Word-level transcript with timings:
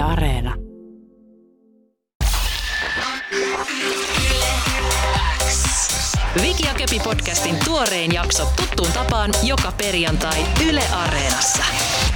Areena. 0.00 0.54
Viki 6.42 6.66
ja 6.66 6.74
Köpi 6.74 7.00
podcastin 7.04 7.56
tuorein 7.64 8.14
jakso 8.14 8.44
tuttuun 8.56 8.92
tapaan 8.92 9.30
joka 9.42 9.72
perjantai 9.78 10.38
Yle 10.68 10.82
Areenassa. 10.94 11.64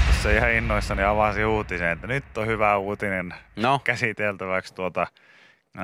Tässä 0.06 0.30
ihan 0.32 0.52
innoissani 0.52 1.02
avasin 1.02 1.46
uutisen, 1.46 1.88
että 1.88 2.06
nyt 2.06 2.24
on 2.38 2.46
hyvä 2.46 2.76
uutinen 2.76 3.34
No, 3.56 3.80
käsiteltäväksi 3.84 4.74
tuota, 4.74 5.06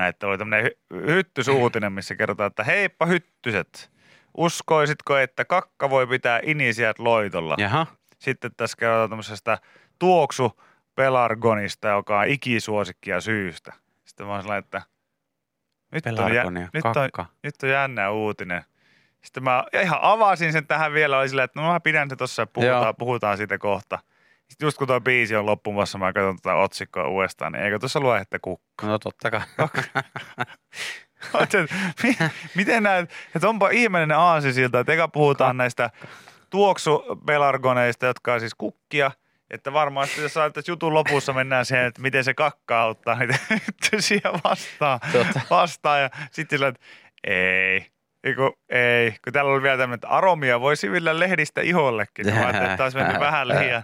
että 0.09 0.27
oli 0.27 0.39
tämmöinen 0.39 0.71
hy- 0.95 1.07
hyttysuutinen, 1.07 1.93
missä 1.93 2.15
kerrotaan, 2.15 2.47
että 2.47 2.65
heippa 2.65 3.07
hyttyset. 3.07 3.91
Uskoisitko, 4.37 5.17
että 5.17 5.45
kakka 5.45 5.91
voi 5.91 6.07
pitää 6.07 6.41
inisiät 6.43 6.99
loitolla? 6.99 7.55
jaha. 7.59 7.87
Sitten 8.19 8.51
tässä 8.57 8.77
kerrotaan 8.77 9.09
tämmöisestä 9.11 9.59
tuoksu 9.99 10.61
pelargonista, 11.01 11.89
joka 11.89 12.21
on 12.21 12.29
ikisuosikkia 12.29 13.21
syystä. 13.21 13.73
Sitten 14.05 14.27
mä 14.27 14.33
oon 14.33 14.43
sellainen, 14.43 14.65
että 14.65 14.83
nyt 15.93 16.07
on, 16.07 16.13
jä, 16.13 16.25
Pelargonia, 16.25 16.69
nyt, 16.75 16.85
on, 16.85 17.27
nyt 17.43 17.55
on 17.63 17.69
jännä 17.69 18.11
uutinen. 18.11 18.65
Sitten 19.25 19.43
mä 19.43 19.65
ihan 19.83 19.99
avasin 20.03 20.53
sen 20.53 20.67
tähän 20.67 20.93
vielä, 20.93 21.19
oli 21.19 21.29
silleen, 21.29 21.45
että 21.45 21.61
no 21.61 21.73
mä 21.73 21.81
pidän 21.81 22.11
se 22.11 22.17
tossa 22.17 22.43
ja 22.43 22.47
puhutaan, 22.47 22.83
Joo. 22.83 22.95
puhutaan 22.95 23.37
siitä 23.37 23.59
kohta. 23.59 23.99
Sitten 24.49 24.67
just 24.67 24.79
kun 24.79 24.87
tuo 24.87 25.01
biisi 25.01 25.37
on 25.37 25.47
loppumassa, 25.47 25.99
mä 25.99 26.13
katson 26.13 26.37
tätä 26.37 26.55
otsikkoa 26.55 27.09
uudestaan, 27.09 27.53
niin 27.53 27.65
eikö 27.65 27.79
tuossa 27.79 28.01
lue, 28.01 28.19
että 28.19 28.39
kukka? 28.43 28.87
No 28.87 28.99
totta 28.99 29.31
kai. 29.31 29.41
Miten 32.57 32.83
näet, 32.83 33.11
että 33.35 33.49
onpa 33.49 33.71
ihmeellinen 33.71 34.17
aasi 34.17 34.53
siltä, 34.53 34.81
että 34.81 34.93
eka 34.93 35.09
puhutaan 35.09 35.57
näistä 35.57 35.91
tuoksupelargoneista, 36.51 38.07
jotka 38.07 38.35
on 38.35 38.41
siis 38.41 38.55
kukkia, 38.55 39.11
että 39.51 39.73
varmaan 39.73 40.09
jos 40.19 40.35
saatat 40.35 40.69
jutun 40.69 40.95
lopussa 40.95 41.33
mennään 41.33 41.65
siihen, 41.67 41.87
että 41.87 42.03
miten 42.03 42.25
se 42.25 42.35
kakka 42.35 42.83
auttaa 42.83 43.15
niitä 43.19 43.39
hyttysiä 43.51 44.21
vastaan, 44.45 45.01
Totta. 45.13 45.41
vastaan 45.51 46.03
ja 46.03 46.11
sitten 46.31 46.59
sillä, 46.59 46.69
että 46.69 46.81
ei, 47.25 47.87
Eiku, 48.25 48.59
ei, 48.69 49.15
kun 49.25 49.33
täällä 49.33 49.53
oli 49.53 49.63
vielä 49.63 49.77
tämmöinen, 49.77 49.95
että 49.95 50.09
aromia 50.09 50.61
voi 50.61 50.77
sivillä 50.77 51.19
lehdistä 51.19 51.61
ihollekin. 51.61 52.27
Mä 52.27 52.41
ajattelin, 52.41 52.65
että 52.65 52.77
taas 52.77 52.95
mennyt 52.95 53.21
vähän 53.21 53.49
liian, 53.49 53.83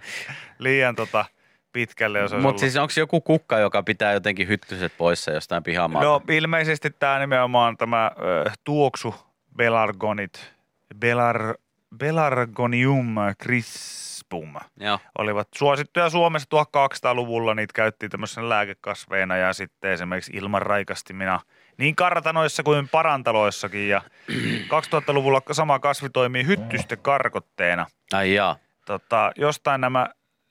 liian 0.58 0.96
tota, 0.96 1.24
pitkälle, 1.72 2.18
jos 2.18 2.32
Mutta 2.32 2.60
siis 2.60 2.76
onko 2.76 2.92
joku 2.96 3.20
kukka, 3.20 3.58
joka 3.58 3.82
pitää 3.82 4.12
jotenkin 4.12 4.48
hyttyset 4.48 4.92
poissa 4.98 5.30
jostain 5.30 5.62
pihamaalta? 5.62 6.08
No 6.08 6.22
ilmeisesti 6.28 6.90
tämä 6.90 7.18
nimenomaan 7.18 7.76
tämä 7.76 8.10
ö, 8.18 8.50
tuoksu 8.64 9.14
Belargonit, 9.56 10.52
Belar, 10.98 11.54
Belargonium 11.98 13.14
crispum 13.42 14.54
Joo. 14.80 14.98
olivat 15.18 15.48
suosittuja 15.54 16.10
Suomessa 16.10 16.48
1200-luvulla. 16.56 17.54
Niitä 17.54 17.72
käyttiin 17.74 18.10
tämmöisenä 18.10 18.48
lääkekasveina 18.48 19.36
ja 19.36 19.52
sitten 19.52 19.90
esimerkiksi 19.90 20.32
ilmanraikastimina 20.34 21.40
niin 21.78 21.96
kartanoissa 21.96 22.62
kuin 22.62 22.88
parantaloissakin. 22.88 23.88
Ja 23.88 24.02
2000-luvulla 25.10 25.42
sama 25.52 25.78
kasvi 25.78 26.10
toimii 26.10 26.46
hyttysten 26.46 26.98
karkotteena 27.02 27.86
Ai 28.12 28.34
jaa. 28.34 28.56
tota, 28.86 29.32
jostain 29.36 29.80
nämä 29.80 30.08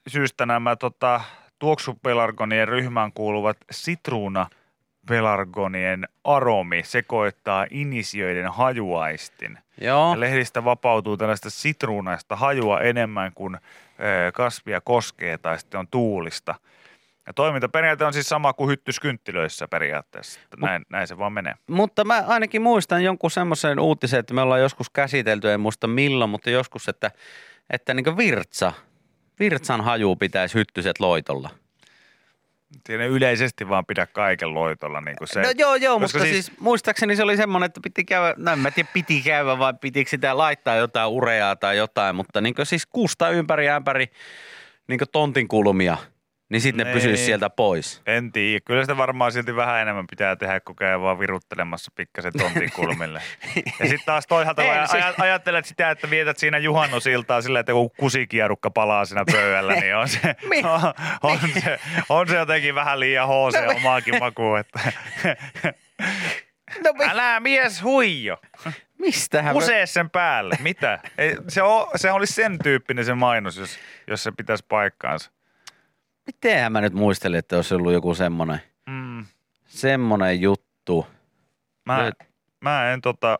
syystä 0.08 0.46
nämä 0.46 0.76
tota, 0.76 1.22
tuoksupelargonien 1.60 2.68
ryhmään 2.68 3.14
kuuluvat 3.14 3.58
sitruuna 3.72 4.48
pelargonien 5.08 6.08
aromi 6.24 6.84
sekoittaa 6.84 7.68
inisioiden 7.70 8.52
hajuaistin. 8.52 9.58
Joo. 9.82 10.12
Ja 10.14 10.20
lehdistä 10.20 10.64
vapautuu 10.64 11.18
tällaista 11.18 11.50
sitruunaista 11.50 12.36
hajua 12.36 12.82
enemmän 12.82 13.32
kuin 13.34 13.58
kasvia 14.34 14.82
koskee 14.82 15.38
tai 15.38 15.60
sitten 15.60 15.80
on 15.80 15.88
tuulista. 15.88 16.56
Ja 17.28 17.34
toimintaperiaate 17.34 18.06
on 18.06 18.14
siis 18.14 18.30
sama 18.30 18.54
kuin 18.54 18.70
hyttyskynttilöissä 18.70 19.68
periaatteessa. 19.68 20.40
Näin, 20.58 20.86
näin 20.90 21.08
se 21.08 21.18
vaan 21.18 21.34
menee. 21.34 21.54
Mutta 21.68 22.06
mä 22.06 22.24
ainakin 22.28 22.62
muistan 22.62 23.04
jonkun 23.04 23.32
semmoisen 23.32 23.80
uutisen, 23.80 24.20
että 24.20 24.34
me 24.34 24.42
ollaan 24.42 24.62
joskus 24.62 24.90
käsitelty, 24.90 25.52
en 25.52 25.60
muista 25.60 25.88
milloin, 25.88 26.30
mutta 26.30 26.50
joskus, 26.50 26.90
että, 26.90 27.12
että 27.70 27.94
niin 27.94 28.18
virtsa, 28.18 28.74
virtsan 29.40 29.82
haju 29.82 30.16
pitäisi 30.16 30.56
hyttyset 30.56 31.00
loitolla. 31.00 31.50
Siinä 32.88 33.06
yleisesti 33.06 33.70
vaan 33.70 33.86
pidä 33.86 34.08
kaiken 34.08 34.54
loitolla. 34.54 35.02
Niin 35.02 35.18
kuin 35.18 35.28
se, 35.28 35.42
no 35.42 35.50
joo, 35.58 35.76
joo, 35.76 36.00
mutta 36.00 36.20
siis, 36.20 36.32
siis 36.32 36.60
muistaakseni 36.60 37.16
se 37.16 37.24
oli 37.24 37.38
semmoinen, 37.38 37.66
että 37.66 37.82
piti 37.84 38.04
käydä, 38.04 38.34
no 38.38 38.52
en 38.52 38.60
mä 38.60 38.72
tiedä 38.72 38.90
piti 38.94 39.22
käydä 39.22 39.60
vai 39.60 39.74
pitikö 39.82 40.10
sitä 40.10 40.38
laittaa 40.38 40.76
jotain 40.76 41.10
ureaa 41.10 41.56
tai 41.56 41.78
jotain, 41.78 42.16
mutta 42.16 42.42
niin 42.42 42.56
siis 42.64 42.86
kuusta 42.86 43.30
ympäri 43.30 43.70
ämpäri 43.70 44.08
niin 44.88 45.00
tontin 45.12 45.48
kulmia, 45.48 45.98
niin 46.50 46.62
sitten 46.62 46.78
ne 46.78 46.84
Niin. 46.84 46.94
pysyisi 46.94 47.26
sieltä 47.26 47.50
pois. 47.50 48.02
En 48.06 48.32
tiedä. 48.32 48.60
Kyllä 48.66 48.84
sitä 48.84 48.98
varmaan 48.98 49.32
silti 49.32 49.56
vähän 49.56 49.82
enemmän 49.82 50.08
pitää 50.08 50.36
tehdä, 50.36 50.60
kun 50.60 50.76
käy 50.76 51.00
vaan 51.02 51.20
viruttelemassa 51.20 51.92
pikkasen 51.96 52.34
tontin 52.38 52.72
kulmille. 52.76 53.22
ja 53.80 53.86
sitten 53.88 54.06
taas 54.06 54.28
toisaalta 54.28 54.64
vaan 54.64 54.88
se- 54.88 55.00
aj- 55.00 55.14
ajattelet 55.18 55.66
sitä, 55.66 55.90
että 55.92 56.10
vietät 56.10 56.38
siinä 56.38 56.58
juhannusiltaa 56.58 57.42
sillä, 57.42 57.60
että 57.60 57.72
joku 57.72 57.90
kusikierukka 57.90 58.72
palaa 58.72 59.06
siinä 59.06 59.24
pöydällä, 59.32 59.74
niin 59.74 59.96
on 59.96 60.08
se, 60.08 60.36
Mi- 60.50 60.64
on, 60.74 60.94
on, 61.24 61.40
se, 61.64 61.80
on 62.10 62.28
se 62.28 62.36
jotenkin 62.38 62.76
vähän 62.76 63.00
liian 63.00 63.28
hoose 63.28 63.66
No 63.66 63.72
omaakin 63.76 64.20
makuun. 64.20 64.60
Että. 64.60 64.80
No, 66.84 66.94
Älä 67.10 67.40
mies 67.40 67.84
huijo. 67.84 68.38
mistähän? 69.00 69.56
mä- 69.56 69.60
Kusee 69.62 69.86
sen 69.86 70.10
päälle. 70.10 70.56
Mitä? 70.60 71.00
Ei, 71.18 71.38
se, 71.48 71.62
on, 71.62 71.88
se 71.96 72.12
olisi 72.12 72.34
sen 72.34 72.58
tyyppinen 72.64 73.06
se 73.06 73.14
mainos, 73.14 73.58
jos, 73.58 73.80
jos 74.08 74.24
se 74.24 74.32
pitäisi 74.32 74.66
paikkaansa. 74.70 75.32
Mitenhän 76.28 76.72
mä 76.72 76.82
nyt 76.82 76.94
muistelin, 76.94 77.40
että 77.40 77.56
olisi 77.56 77.76
ollut 77.76 77.94
joku 77.94 78.16
semmoinen, 78.16 78.60
Mm. 78.90 79.26
semmoinen 79.66 80.42
juttu. 80.42 81.08
Mä, 81.86 82.04
Nyt. 82.06 82.16
mä, 82.62 82.92
en 82.94 83.02
tota, 83.02 83.40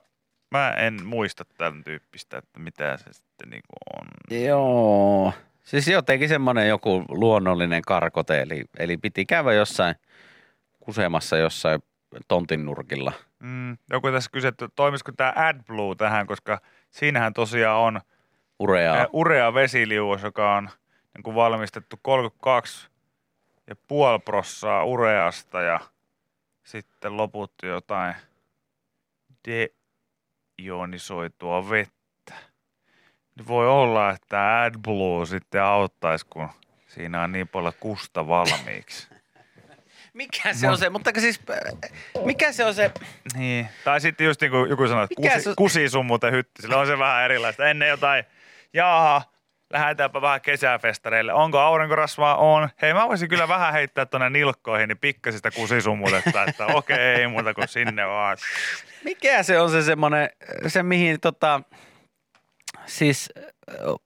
mä 0.52 0.70
en 0.72 1.06
muista 1.06 1.46
tämän 1.58 1.84
tyyppistä, 1.84 2.38
että 2.38 2.60
mitä 2.60 2.98
se 2.98 3.14
sitten 3.14 3.50
niinku 3.50 3.74
on. 4.00 4.08
Joo. 4.46 5.34
Siis 5.64 5.88
jotenkin 5.88 6.30
semmoinen 6.30 6.70
joku 6.70 7.06
luonnollinen 7.10 7.82
karkote, 7.82 8.42
eli, 8.42 8.64
eli 8.80 8.98
piti 8.98 9.26
käydä 9.26 9.54
jossain 9.54 9.96
kusemassa 10.80 11.38
jossain 11.38 11.80
tontin 12.28 12.66
nurkilla. 12.66 13.12
Mm, 13.40 13.78
joku 13.90 14.12
tässä 14.12 14.30
kysytty, 14.32 14.68
toimisiko 14.76 15.12
tämä 15.12 15.34
AdBlue 15.36 15.96
tähän, 15.96 16.28
koska 16.28 16.62
siinähän 16.90 17.34
tosiaan 17.34 17.80
on 17.80 18.02
Ureaa. 18.60 18.98
ja. 18.98 19.08
urea 19.14 19.54
vesiliuos, 19.54 20.24
joka 20.24 20.56
on 20.56 20.70
niin 21.16 21.24
kuin 21.24 21.36
valmistettu 21.36 22.00
32 22.02 22.88
ja 23.68 23.76
puoli 23.88 24.20
prossaa 24.20 24.84
ureasta 24.84 25.62
ja 25.62 25.80
sitten 26.64 27.18
loput 27.18 27.54
jotain 27.64 28.16
deionisoitua 30.62 31.70
vettä. 31.70 32.34
Niin 33.36 33.48
voi 33.48 33.68
olla, 33.68 34.10
että 34.10 34.62
AdBlue 34.62 35.26
sitten 35.26 35.64
auttaisi, 35.64 36.26
kun 36.30 36.50
siinä 36.88 37.22
on 37.22 37.32
niin 37.32 37.48
paljon 37.48 37.74
kusta 37.80 38.28
valmiiksi. 38.28 39.08
Mikä 40.14 40.54
se 40.54 40.70
on 40.70 40.78
se, 40.78 40.90
mutta 40.90 41.12
siis 41.20 41.42
mikä 42.26 42.52
se 42.52 42.66
on 42.66 42.74
se, 42.74 42.92
Niin. 43.36 43.70
Tai 43.84 44.02
sitten 44.02 44.26
just 44.28 44.42
niin 44.42 44.52
kuin 44.52 44.70
joku 44.70 44.88
sanoi, 44.88 45.04
että 45.04 45.16
kusi, 45.16 45.42
se- 45.42 45.54
kusisummut 45.58 46.24
ja 46.24 46.32
hytti. 46.32 46.62
Sillä 46.62 46.78
on 46.78 46.88
se 46.88 46.98
vähän 47.00 47.24
erilaista. 47.26 47.66
Ennen 47.66 47.90
jotain, 47.90 48.26
jaha, 48.74 49.22
lähdetäänpä 49.74 50.22
vähän 50.22 50.42
kesäfestareille. 50.42 51.34
Onko 51.34 51.60
aurinkorasvaa? 51.60 52.36
On. 52.36 52.70
Hei, 52.82 52.94
mä 52.94 53.08
voisin 53.08 53.30
kyllä 53.30 53.48
vähän 53.48 53.74
heittää 53.74 54.06
tuonne 54.06 54.30
nilkkoihin, 54.30 54.88
niin 54.88 54.98
pikkasen 54.98 55.40
sitä 55.40 55.52
kusisummutetta, 55.52 56.44
että 56.44 56.66
okei, 56.66 56.98
ei 56.98 57.28
muuta 57.28 57.54
kuin 57.54 57.68
sinne 57.68 58.08
vaan. 58.08 58.38
mikä 59.04 59.44
se 59.44 59.60
on 59.60 59.70
se 59.70 59.82
semmoinen, 59.82 60.30
se 60.68 60.84
mihin 60.84 61.20
tota, 61.22 61.62
siis 62.86 63.30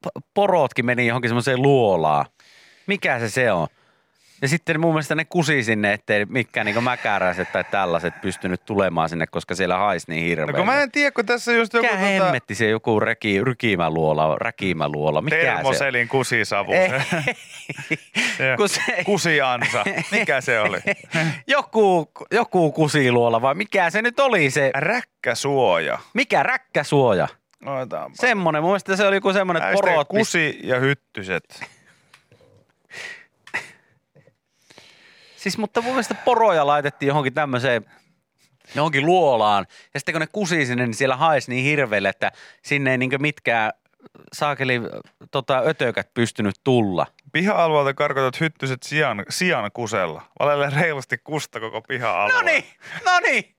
p- 0.03 0.23
porotkin 0.33 0.85
meni 0.85 1.07
johonkin 1.07 1.29
semmoiseen 1.29 1.61
luolaan. 1.61 2.25
Mikä 2.87 3.19
se 3.19 3.29
se 3.29 3.51
on? 3.51 3.67
Ja 4.41 4.47
sitten 4.47 4.79
mun 4.79 4.93
mielestä 4.93 5.15
ne 5.15 5.25
kusi 5.25 5.63
sinne, 5.63 5.93
ettei 5.93 6.25
mikään 6.25 6.65
niin 6.65 6.83
mäkäräiset 6.83 7.51
tai 7.51 7.63
tällaiset 7.71 8.21
pystynyt 8.21 8.65
tulemaan 8.65 9.09
sinne, 9.09 9.27
koska 9.27 9.55
siellä 9.55 9.77
haisi 9.77 10.05
niin 10.11 10.21
No 10.23 10.27
hirveän. 10.29 10.55
kun 10.55 10.65
mä 10.65 10.81
en 10.81 10.91
tiedä, 10.91 11.11
kun 11.11 11.25
tässä 11.25 11.51
just 11.51 11.73
joku 11.73 11.85
Mikä 11.85 11.97
tota, 11.97 12.05
hemmetti 12.25 12.55
se 12.55 12.69
joku 12.69 12.99
reki, 12.99 13.43
rykimäluola, 13.43 14.35
räkimäluola, 14.35 15.21
mikä 15.21 15.35
termoselin 15.37 16.07
kusisavu. 16.07 16.71
Se- 18.37 18.55
Kun 18.57 18.69
se, 18.69 18.81
Kusiansa. 19.05 19.83
Mikä 20.11 20.41
se 20.41 20.59
oli? 20.59 20.77
joku, 21.47 22.11
joku 22.31 22.71
kusiluola 22.71 23.41
vai 23.41 23.55
mikä 23.55 23.89
se 23.89 24.01
nyt 24.01 24.19
oli 24.19 24.49
se, 24.51 24.71
Räkkäsuoja. 24.75 25.99
mikä 26.13 26.43
räkkäsuoja? 26.43 27.27
Otetaanpa. 27.65 28.15
Semmonen, 28.15 28.61
mun 28.61 28.69
mielestä 28.71 28.95
se 28.95 29.07
oli 29.07 29.15
joku 29.15 29.33
semmonen, 29.33 29.63
että 29.63 29.73
porot 29.73 30.07
kusi 30.07 30.59
ja 30.63 30.79
hyttyset. 30.79 31.43
Siis 35.39 35.57
mutta 35.57 35.81
mun 35.81 35.91
mielestä 35.91 36.15
poroja 36.15 36.67
laitettiin 36.67 37.07
johonkin 37.07 37.33
tämmöiseen 37.33 37.85
johonkin 38.75 39.05
luolaan. 39.05 39.65
Ja 39.93 39.99
sitten 39.99 40.13
kun 40.13 40.19
ne 40.21 40.27
kusi 40.31 40.65
sinne, 40.65 40.85
niin 40.85 40.93
siellä 40.93 41.15
haisi 41.15 41.51
niin 41.51 41.63
hirveelle, 41.63 42.09
että 42.09 42.31
sinne 42.63 42.91
ei 42.91 42.97
niinkö 42.97 43.17
mitkään 43.17 43.71
saakeli 44.33 44.81
tota, 45.31 45.59
ötökät 45.67 46.13
pystynyt 46.13 46.55
tulla. 46.63 47.05
Piha-alueelta 47.31 47.93
karkotat 47.93 48.39
hyttyset 48.39 48.83
sian, 48.83 49.25
sian 49.29 49.71
kusella. 49.73 50.21
Valelle 50.39 50.69
reilusti 50.69 51.17
kusta 51.23 51.59
koko 51.59 51.81
piha-alue. 51.81 52.33
No 52.33 52.41
niin, 52.41 52.63
no 53.05 53.19
niin, 53.19 53.55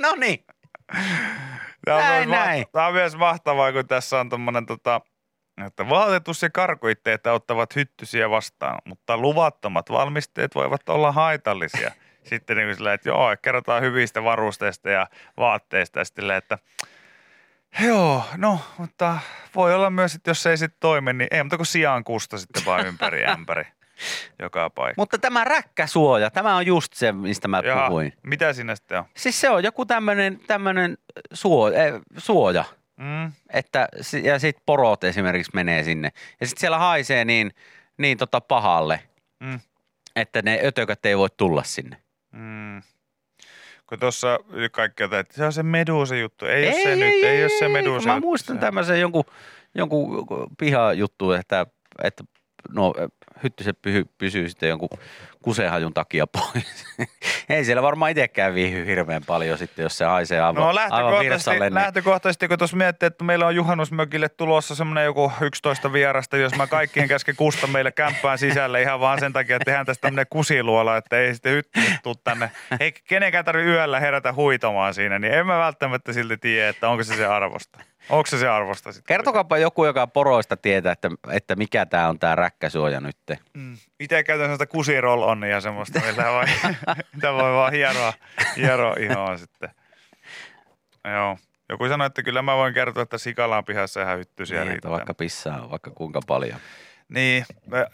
no 0.00 0.14
niin. 0.14 0.44
Tämä 1.84 1.96
on, 1.96 2.02
Näin, 2.02 2.28
myös, 2.28 2.38
näin. 2.40 2.60
ma- 2.60 2.70
tämä 2.72 2.86
on 2.86 2.92
myös 2.92 3.16
mahtavaa, 3.16 3.72
kun 3.72 3.86
tässä 3.86 4.20
on 4.20 4.28
tommonen 4.28 4.66
tota, 4.66 5.00
että 5.66 5.88
vaatetus 5.88 6.42
ja 6.42 6.50
karkoitteet 6.50 7.26
auttavat 7.26 7.76
hyttysiä 7.76 8.30
vastaan, 8.30 8.78
mutta 8.84 9.16
luvattomat 9.16 9.90
valmisteet 9.90 10.54
voivat 10.54 10.88
olla 10.88 11.12
haitallisia. 11.12 11.90
Sitten 12.30 12.56
niin 12.56 12.76
sillä, 12.76 12.92
että 12.92 13.08
joo, 13.08 13.36
kerrotaan 13.42 13.82
hyvistä 13.82 14.24
varusteista 14.24 14.90
ja 14.90 15.06
vaatteista 15.36 15.98
ja 15.98 16.04
silleen, 16.04 16.38
että 16.38 16.58
joo, 17.80 18.24
no, 18.36 18.60
mutta 18.78 19.18
voi 19.54 19.74
olla 19.74 19.90
myös, 19.90 20.14
että 20.14 20.30
jos 20.30 20.42
se 20.42 20.50
ei 20.50 20.56
sitten 20.56 20.80
toimi, 20.80 21.12
niin 21.12 21.28
ei 21.30 21.42
muuta 21.42 21.56
kuin 21.56 21.66
sijaan 21.66 22.04
kusta 22.04 22.38
sitten 22.38 22.62
vaan 22.66 22.86
ympäri 22.86 23.26
ämpäri 23.34 23.66
joka 24.38 24.70
paikka. 24.70 25.02
Mutta 25.02 25.18
tämä 25.18 25.44
räkkäsuoja, 25.44 26.30
tämä 26.30 26.56
on 26.56 26.66
just 26.66 26.92
se, 26.92 27.12
mistä 27.12 27.48
mä 27.48 27.60
Jaha, 27.64 27.88
puhuin. 27.88 28.12
mitä 28.22 28.52
siinä 28.52 28.76
sitten 28.76 28.98
on? 28.98 29.04
Siis 29.16 29.40
se 29.40 29.50
on 29.50 29.64
joku 29.64 29.86
tämmöinen 29.86 30.40
tämmönen 30.46 30.98
suo, 31.32 31.70
eh, 31.70 31.92
suoja, 32.16 32.64
Mm, 32.98 33.32
että, 33.52 33.88
ja 34.22 34.38
sitten 34.38 34.62
porot 34.66 35.04
esimerkiksi 35.04 35.52
menee 35.54 35.84
sinne. 35.84 36.12
Ja 36.40 36.46
sitten 36.46 36.60
siellä 36.60 36.78
haisee 36.78 37.24
niin, 37.24 37.50
niin 37.98 38.18
tota 38.18 38.40
pahalle, 38.40 39.00
mm, 39.40 39.60
että 40.16 40.42
ne 40.42 40.60
ötökät 40.64 41.06
ei 41.06 41.18
voi 41.18 41.28
tulla 41.36 41.62
sinne. 41.62 41.96
mm. 42.32 42.82
Kun 43.86 43.98
tuossa 43.98 44.38
kaikki 44.72 45.02
jotain, 45.02 45.20
että 45.20 45.34
se 45.34 45.44
on 45.44 45.52
se 45.52 45.62
meduusa 45.62 46.16
juttu. 46.16 46.46
Ei, 46.46 46.68
ole 46.68 46.82
se 46.82 46.96
nyt, 46.96 47.24
ei, 47.24 47.42
ole 47.42 47.58
se 47.58 47.68
meduusa 47.68 48.08
Mä 48.08 48.20
muistan 48.20 48.56
Se- 48.56 48.60
tämmöisen 48.60 49.00
jonkun, 49.00 49.24
jonkun 49.74 50.26
pihajuttu, 50.58 51.32
että, 51.32 51.66
että 52.02 52.24
no, 52.68 52.94
hyttyset 53.42 53.82
pyhy, 53.82 54.04
pysyy 54.18 54.48
sitten 54.48 54.68
jonkun 54.68 54.88
kusehajun 55.42 55.94
takia 55.94 56.26
pois. 56.26 56.84
ei 57.48 57.64
siellä 57.64 57.82
varmaan 57.82 58.10
itsekään 58.10 58.54
viihy 58.54 58.86
hirveän 58.86 59.22
paljon 59.26 59.58
sitten, 59.58 59.82
jos 59.82 59.98
se 59.98 60.04
haisee 60.04 60.40
aivan, 60.40 60.54
No 60.54 60.62
aivan 60.62 60.74
lähtökohtaisesti, 60.74 61.30
virsalle. 61.30 61.64
Niin, 61.64 61.74
lähtökohtaisesti, 61.74 62.48
kun 62.48 62.58
tuossa 62.58 62.76
miettii, 62.76 63.06
että 63.06 63.24
meillä 63.24 63.46
on 63.46 63.54
juhannusmökille 63.54 64.28
tulossa 64.28 64.74
semmoinen 64.74 65.04
joku 65.04 65.32
11 65.40 65.92
vierasta, 65.92 66.36
jos 66.36 66.54
mä 66.54 66.66
kaikkien 66.66 67.08
käsken 67.08 67.36
kusta 67.36 67.66
meille 67.66 67.92
kämppään 67.92 68.38
sisälle 68.38 68.82
ihan 68.82 69.00
vaan 69.00 69.20
sen 69.20 69.32
takia, 69.32 69.56
että 69.56 69.64
tehdään 69.64 69.86
tästä 69.86 70.02
tämmöinen 70.02 70.26
kusiluola, 70.30 70.96
että 70.96 71.18
ei 71.18 71.34
sitten 71.34 71.52
hyttyset 71.52 72.02
tuu 72.02 72.14
tänne. 72.14 72.50
Ei 72.80 72.92
kenenkään 72.92 73.44
tarvitse 73.44 73.70
yöllä 73.70 74.00
herätä 74.00 74.32
huitomaan 74.32 74.94
siinä, 74.94 75.18
niin 75.18 75.34
en 75.34 75.46
mä 75.46 75.58
välttämättä 75.58 76.12
silti 76.12 76.36
tiedä, 76.36 76.68
että 76.68 76.88
onko 76.88 77.04
se 77.04 77.16
se 77.16 77.26
arvosta. 77.26 77.78
Onko 78.08 78.26
se 78.26 78.38
se 78.38 78.48
arvosta 78.48 78.92
sitten? 78.92 79.16
Kertokaapa 79.16 79.58
joku, 79.58 79.84
joka 79.84 80.06
poroista 80.06 80.56
tietää, 80.56 80.92
että, 80.92 81.08
että 81.30 81.56
mikä 81.56 81.86
tämä 81.86 82.08
on 82.08 82.18
tämä 82.18 82.34
räkkäsuoja 82.34 83.00
nyt. 83.00 83.16
Mm. 83.54 83.76
Itse 84.00 84.22
käytän 84.24 84.44
sellaista 84.44 84.66
kusiroll 84.66 85.22
onnia 85.22 85.60
semmoista, 85.60 86.00
millä 86.06 86.24
voi, 86.32 86.44
mitä 87.14 87.32
voi 87.32 87.52
vaan 87.54 87.72
hieroa, 87.72 88.12
hieroa 88.56 88.94
ihoa 89.00 89.36
sitten. 89.36 89.70
Joo. 91.14 91.38
Joku 91.68 91.88
sanoi, 91.88 92.06
että 92.06 92.22
kyllä 92.22 92.42
mä 92.42 92.56
voin 92.56 92.74
kertoa, 92.74 93.02
että 93.02 93.18
Sikalaan 93.18 93.64
pihassa 93.64 94.02
ihan 94.02 94.18
hyttysiä 94.18 94.56
Niin, 94.56 94.62
että 94.62 94.72
riittää. 94.72 94.90
vaikka 94.90 95.14
pissaa 95.14 95.62
on 95.62 95.70
vaikka 95.70 95.90
kuinka 95.90 96.20
paljon. 96.26 96.60
Niin. 97.08 97.44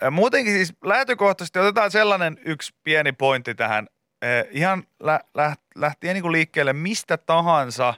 Ja 0.01 0.11
Muutenkin 0.11 0.53
siis 0.53 0.73
lähtökohtaisesti 0.85 1.59
otetaan 1.59 1.91
sellainen 1.91 2.39
yksi 2.45 2.75
pieni 2.85 3.13
pointti 3.13 3.55
tähän. 3.55 3.87
Eh, 4.23 4.47
Ihan 4.51 4.83
lä- 5.01 5.21
lä- 5.35 5.57
lähtien 5.75 6.15
niin 6.15 6.23
kuin 6.23 6.33
liikkeelle 6.33 6.73
mistä 6.73 7.17
tahansa 7.17 7.95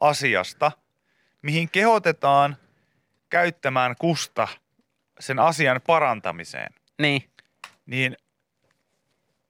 asiasta, 0.00 0.72
mihin 1.42 1.68
kehotetaan 1.70 2.56
käyttämään 3.30 3.94
kusta 3.98 4.48
sen 5.20 5.38
asian 5.38 5.80
parantamiseen 5.86 6.74
Niin, 6.98 7.24
niin 7.86 8.16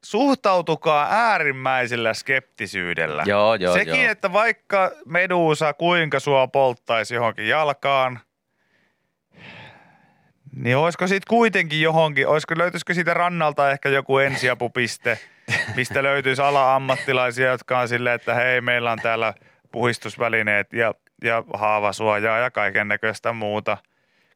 suhtautukaa 0.05 1.06
äärimmäisellä 1.11 2.15
skeptisyydellä. 2.15 3.23
joo, 3.27 3.55
joo, 3.55 3.75
Sekin, 3.75 4.03
joo. 4.03 4.11
että 4.12 4.33
vaikka 4.33 4.91
medusa 5.06 5.75
kuinka 5.75 6.21
sua 6.21 6.47
polttaisi 6.49 7.15
johonkin 7.15 7.49
jalkaan, 7.49 8.21
niin 10.56 10.77
olisiko 10.77 11.06
siitä 11.06 11.27
kuitenkin 11.29 11.81
johonkin, 11.81 12.27
olisiko, 12.29 12.55
löytyisikö 12.59 12.94
siitä 12.94 13.15
rannalta 13.15 13.71
ehkä 13.71 13.89
joku 13.89 14.19
ensiapupiste, 14.19 15.19
mistä 15.77 16.03
löytyisi 16.03 16.43
ala-ammattilaisia, 16.43 17.50
jotka 17.50 17.79
on 17.79 17.89
silleen, 17.89 18.15
että 18.15 18.35
hei, 18.35 18.61
meillä 18.61 18.93
on 18.93 18.99
täällä 19.03 19.35
puhistusvälineet 19.73 20.73
ja, 20.73 20.94
ja 21.22 21.44
haavasuojaa 21.54 22.38
ja 22.38 22.50
kaiken 22.50 22.88
näköistä 22.88 23.32
muuta. 23.32 23.76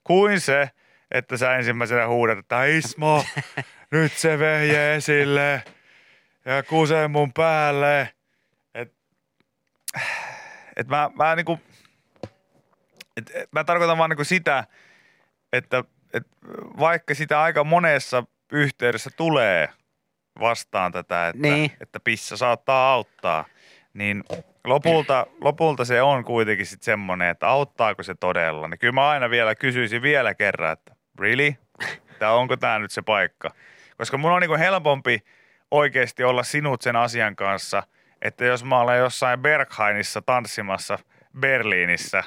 Kuin 0.05 0.41
se, 0.41 0.71
että 1.11 1.37
sä 1.37 1.57
ensimmäisenä 1.57 2.07
huudat, 2.09 2.39
että 2.39 2.65
Ismo, 2.65 3.25
nyt 3.91 4.13
se 4.13 4.39
vehje 4.39 4.95
esille 4.95 5.63
ja 6.45 6.63
kusee 6.63 7.09
mun 7.09 7.33
päälle. 7.33 8.09
Et, 8.75 8.93
et 10.77 10.89
mä, 10.89 11.11
mä 11.15 11.37
niinku, 11.37 11.61
et, 13.17 13.31
et 13.35 13.53
mä 13.53 13.65
tarkoitan 13.65 13.99
vaan 13.99 14.11
niinku 14.11 14.25
sitä, 14.25 14.65
että 15.53 15.85
et 16.13 16.27
vaikka 16.79 17.15
sitä 17.15 17.43
aika 17.43 17.65
monessa 17.65 18.25
yhteydessä 18.53 19.11
tulee 19.17 19.69
vastaan 20.41 20.93
tätä, 20.93 21.29
että, 21.29 21.43
Niin. 21.43 21.73
että 21.81 22.01
pissa 22.01 22.37
saattaa 22.37 22.93
auttaa, 22.93 23.45
niin 23.97 24.25
lopulta, 24.65 25.27
lopulta 25.41 25.85
se 25.85 26.03
on 26.03 26.25
kuitenkin 26.25 26.67
sitten 26.67 26.85
semmoinen, 26.85 27.29
että 27.29 27.49
auttaako 27.49 28.03
se 28.03 28.15
todella. 28.15 28.69
Niin 28.69 28.79
kyllä 28.79 28.93
mä 28.93 29.09
aina 29.09 29.31
vielä 29.31 29.55
kysyisin 29.55 30.03
vielä 30.03 30.35
kerran, 30.35 30.73
että 30.73 30.95
really? 31.19 31.55
Tai 32.19 32.35
onko 32.35 32.57
tämä 32.57 32.79
nyt 32.79 32.91
se 32.91 33.03
paikka? 33.03 33.51
Koska 33.99 34.19
mun 34.19 34.33
on 34.33 34.41
niinku 34.41 34.57
helpompi 34.57 35.25
oikeasti 35.71 36.25
olla 36.25 36.43
sinut 36.43 36.83
sen 36.83 36.97
asian 36.97 37.37
kanssa, 37.37 37.83
että 38.23 38.45
jos 38.45 38.65
mä 38.65 38.81
olen 38.81 38.99
jossain 38.99 39.41
Berghainissa 39.41 40.23
tanssimassa 40.23 40.99
Berliinissä 41.41 42.25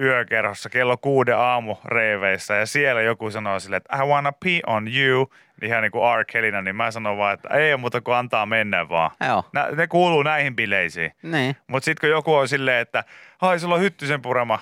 yökerhossa 0.00 0.68
kello 0.70 0.96
kuuden 0.96 1.36
aamu 1.36 1.76
reiveissä 1.84 2.54
ja 2.54 2.66
siellä 2.66 3.02
joku 3.02 3.30
sanoo 3.30 3.60
silleen, 3.60 3.76
että 3.86 3.96
I 4.04 4.06
wanna 4.08 4.32
pee 4.44 4.60
on 4.66 4.88
you, 4.96 5.32
ihan 5.62 5.82
niin 5.82 5.92
kuin 5.92 6.18
R. 6.20 6.24
Kellinä, 6.24 6.62
niin 6.62 6.76
mä 6.76 6.90
sanon 6.90 7.18
vaan, 7.18 7.34
että 7.34 7.48
ei 7.54 7.76
muuta 7.76 8.00
kuin 8.00 8.16
antaa 8.16 8.46
mennä 8.46 8.88
vaan. 8.88 9.10
Joo, 9.28 9.44
Nä, 9.52 9.68
ne 9.76 9.86
kuuluu 9.86 10.22
näihin 10.22 10.56
bileisiin. 10.56 11.12
niin. 11.22 11.56
Mutta 11.66 11.84
sitten 11.84 12.00
kun 12.00 12.10
joku 12.10 12.34
on 12.34 12.48
silleen, 12.48 12.80
että 12.80 13.04
hai, 13.40 13.58
sulla 13.58 13.74
on 13.74 13.80
hyttysen 13.80 14.22
purema 14.22 14.58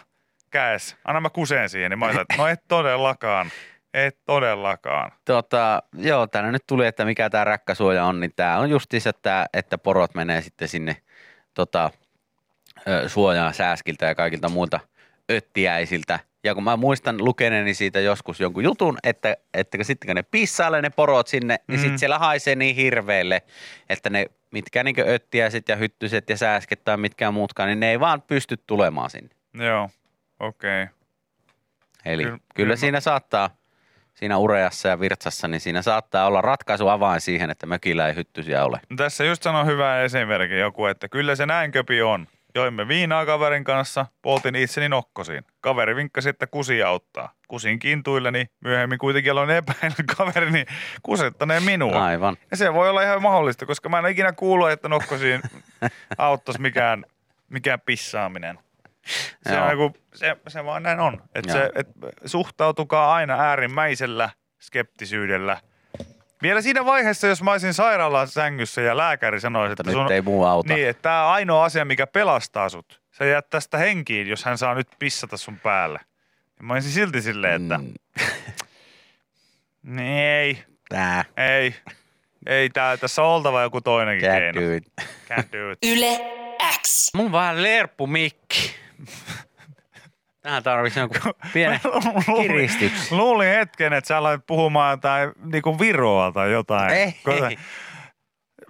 käes, 0.51 0.97
anna 1.05 1.21
mä 1.21 1.31
kuseen 1.31 1.69
siihen, 1.69 1.91
niin 1.91 1.99
mä 1.99 2.07
oon, 2.07 2.21
että 2.21 2.35
no 2.39 2.47
et 2.47 2.61
todellakaan, 2.69 3.51
et 3.95 4.19
todellakaan. 4.27 5.13
Tota, 5.25 5.83
joo, 5.95 6.27
tänne 6.27 6.53
nyt 6.53 6.67
tuli, 6.67 6.87
että 6.87 7.05
mikä 7.05 7.31
tämä 7.31 7.45
räkkäsuoja 7.45 8.05
on, 8.05 8.21
niin 8.21 8.33
tämä 8.37 8.59
on 8.59 8.71
justiinsa, 8.71 9.11
että, 9.11 9.47
että 9.55 9.79
porot 9.79 10.15
menee 10.15 10.41
sitten 10.43 10.69
sinne 10.69 10.97
tota, 11.55 11.91
suojaan 13.07 13.55
sääskiltä 13.55 14.07
ja 14.07 14.15
kaikilta 14.15 14.49
muilta 14.49 14.81
öttiäisiltä. 15.31 16.19
Ja 16.45 16.55
kun 16.55 16.65
mä 16.65 16.77
muistan 16.77 17.25
lukeneeni 17.25 17.75
siitä 17.75 18.01
joskus 18.01 18.41
jonkun 18.41 18.65
jutun, 18.65 18.99
että, 19.03 19.37
että 19.55 19.85
sitten 19.85 20.07
kun 20.09 20.17
ne 20.17 20.23
pissailee 20.23 20.83
ne 20.83 20.91
porot 20.91 21.27
sinne, 21.27 21.59
niin 21.69 21.79
Mm. 21.79 21.83
sitten 21.83 21.99
siellä 21.99 22.19
haisee 22.19 22.55
niin 22.55 22.77
hirveelle, 22.77 23.43
että 23.89 24.11
ne 24.11 24.27
mitkä 24.51 24.85
niin 24.85 24.97
öttiäiset 25.09 25.69
ja 25.69 25.77
hyttyset 25.77 26.31
ja 26.31 26.37
sääsket 26.37 26.85
tai 26.85 26.97
mitkään 26.97 27.35
muutkaan, 27.35 27.69
niin 27.69 27.81
ne 27.81 27.91
ei 27.91 28.01
vaan 28.01 28.23
pysty 28.23 28.57
tulemaan 28.67 29.11
sinne. 29.11 29.31
Joo, 29.55 29.91
okei. 30.41 30.83
Okay. 30.83 30.95
Eli 32.05 32.23
Kyllä- 32.23 32.37
kyllä, 32.37 32.39
kyllä 32.39 32.55
kyllä 32.55 32.73
mä- 32.73 32.77
siinä 32.77 33.01
saattaa, 33.01 33.51
siinä 34.15 34.39
ureassa 34.39 34.89
ja 34.89 35.01
virtsassa, 35.01 35.49
niin 35.49 35.61
siinä 35.61 35.83
saattaa 35.83 36.27
olla 36.27 36.41
ratkaisu 36.41 36.89
avain 36.89 37.21
siihen, 37.21 37.51
että 37.51 37.67
mökillä 37.67 38.09
ei 38.09 38.15
hyttysiä 38.15 38.65
ole. 38.65 38.81
No 38.91 38.97
tässä 38.97 39.25
just 39.25 39.43
sanoi 39.43 39.67
hyvä 39.67 40.03
esimerkki 40.03 40.59
joku, 40.59 40.87
että 40.87 41.09
kyllä 41.09 41.37
se 41.37 41.47
näin 41.47 41.73
köpi 41.73 42.03
on. 42.03 42.27
Joimme 42.55 42.89
viinaa 42.89 43.27
kaverin 43.27 43.65
kanssa, 43.65 44.07
poltin 44.23 44.55
itseni 44.55 44.89
nokkosiin. 44.89 45.45
Kaveri 45.61 45.97
vinkkasi, 45.97 46.29
että 46.29 46.47
kusi 46.47 46.83
auttaa. 46.83 47.33
Kusin 47.49 47.79
kintuilleni, 47.79 48.47
myöhemmin 48.61 48.99
kuitenkin 48.99 49.33
aloin 49.33 49.51
epäillä 49.51 50.05
kaverini 50.17 50.65
kusettaneen 51.03 51.63
minua. 51.63 52.05
Aivan. 52.05 52.37
Ja 52.51 52.57
se 52.57 52.75
voi 52.75 52.91
olla 52.91 53.03
ihan 53.03 53.23
mahdollista, 53.23 53.67
koska 53.67 53.89
mä 53.89 53.99
en 53.99 54.07
ikinä 54.07 54.33
kuullut, 54.33 54.71
että 54.71 54.89
nokkosiin 54.89 55.43
auttaisi 56.19 56.61
mikään, 56.61 57.05
mikään 57.49 57.81
pissaaminen. 57.81 58.59
Se, 59.49 59.61
on, 59.61 59.71
joku, 59.71 59.97
se, 60.15 60.37
se 60.49 60.65
vaan 60.65 60.83
näin 60.83 61.01
on. 61.01 61.23
Et 61.35 61.47
Joo. 61.47 61.57
se, 61.57 61.71
et 61.75 61.89
suhtautukaa 62.25 63.15
aina 63.15 63.35
äärimmäisellä 63.35 64.31
skeptisyydellä. 64.61 65.61
Vielä 66.43 66.63
siinä 66.63 66.85
vaiheessa, 66.85 67.27
jos 67.27 67.43
mä 67.43 67.51
olisin 67.53 67.75
sairaalan 67.75 68.29
sängyssä 68.29 68.81
ja 68.81 68.97
lääkäri 68.97 69.41
sanoisi, 69.41 69.71
Mutta 69.71 69.91
että, 69.91 70.03
nyt 70.03 70.11
ei 70.11 70.23
muu 70.23 70.45
auta. 70.45 70.75
niin, 70.75 70.89
että 70.89 71.03
tämä 71.03 71.27
on 71.27 71.33
ainoa 71.33 71.65
asia, 71.65 71.85
mikä 71.85 72.07
pelastaa 72.07 72.69
sut. 72.69 73.03
Sä 73.19 73.25
jäät 73.25 73.51
tästä 73.51 73.79
henkiin, 73.79 74.29
jos 74.29 74.45
hän 74.45 74.59
saa 74.59 74.75
nyt 74.75 74.89
pissata 74.99 75.37
sun 75.37 75.59
päälle. 75.59 75.99
Ja 76.59 76.63
mä 76.67 76.73
olisin 76.75 76.93
silti 76.93 77.23
silleen, 77.23 77.63
että 77.63 77.79
Mm, 77.79 77.93
mm. 79.83 79.99
ei, 80.39 80.65
tää, 80.89 81.25
ei, 81.37 81.75
ei, 82.47 82.71
tää, 82.71 82.97
tässä 82.97 83.23
on 83.23 83.29
oltava 83.29 83.63
joku 83.63 83.81
toinenkin 83.81 84.29
can't 84.31 84.39
keino. 84.39 84.61
do 84.61 84.73
it. 84.75 84.85
Can't 85.31 85.53
do 85.53 85.71
it. 85.71 85.79
Yle 85.87 86.19
X. 86.83 87.15
Mun 87.15 87.33
vähän 87.33 87.63
lerppu 87.63 88.07
mikki. 88.07 88.75
Tähän 90.43 90.63
tarvitsisi 90.63 91.01
jonkun 91.01 91.35
pienen 91.53 91.81
Luulin- 92.29 92.43
kiristyksen. 92.43 93.19
Luulin 93.19 93.49
hetken, 93.49 93.93
että 93.93 94.09
sä 94.09 94.19
aloit 94.19 94.47
puhumaan 94.47 94.91
jotain 94.91 95.33
niinku 95.53 95.79
Viroa 95.79 96.33
tai 96.33 96.53
jotain. 96.53 96.91
Ei. 96.95 97.13
Koska- 97.25 97.51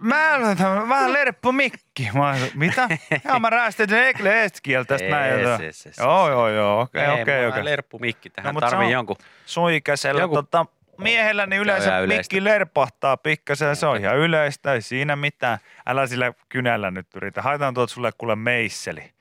Mä 0.01 0.35
olen 0.35 0.59
vähän 0.89 1.13
lerppu 1.13 1.53
mikki. 1.53 2.09
Mä 2.15 2.35
mitä? 2.55 2.89
Joo, 3.29 3.39
mä 3.41 3.51
räästin 3.51 3.95
ekle 3.95 4.45
estkieltä 4.45 4.89
tästä 4.89 5.09
näin. 5.09 5.33
Yes, 5.33 5.43
Joo, 5.43 5.59
yes, 5.61 5.87
yes, 5.87 5.99
joo, 5.99 6.31
joo, 6.31 6.49
joo, 6.49 6.81
okei, 6.81 7.03
Ei, 7.05 7.23
okei, 7.23 7.45
on 7.47 7.53
okei. 7.53 7.65
lerppu 7.65 7.99
mikki. 7.99 8.31
Tähän 8.31 8.55
No, 8.55 8.61
tarvii 8.61 8.87
on- 8.87 8.93
jonkun. 8.93 9.17
Suikäisellä 9.47 10.21
Joku- 10.21 10.35
tota, 10.35 10.67
miehellä 10.99 11.47
niin 11.47 11.63
yleensä 11.63 11.91
mikki 12.07 12.45
lerpahtaa 12.45 13.17
pikkasen, 13.17 13.77
se 13.77 13.87
on 13.87 13.97
ihan 14.01 14.17
yleistä, 14.17 14.73
ei 14.73 14.83
siinä 14.83 15.17
mitään. 15.17 15.59
Älä 15.87 16.07
sillä 16.07 16.33
kynällä 16.49 16.91
nyt 16.91 17.07
yritä. 17.17 17.43
Haetaan 17.43 17.75
tuot 17.75 17.91
sulle 17.91 18.11
kuule 18.19 18.37
meisseli. 18.37 19.12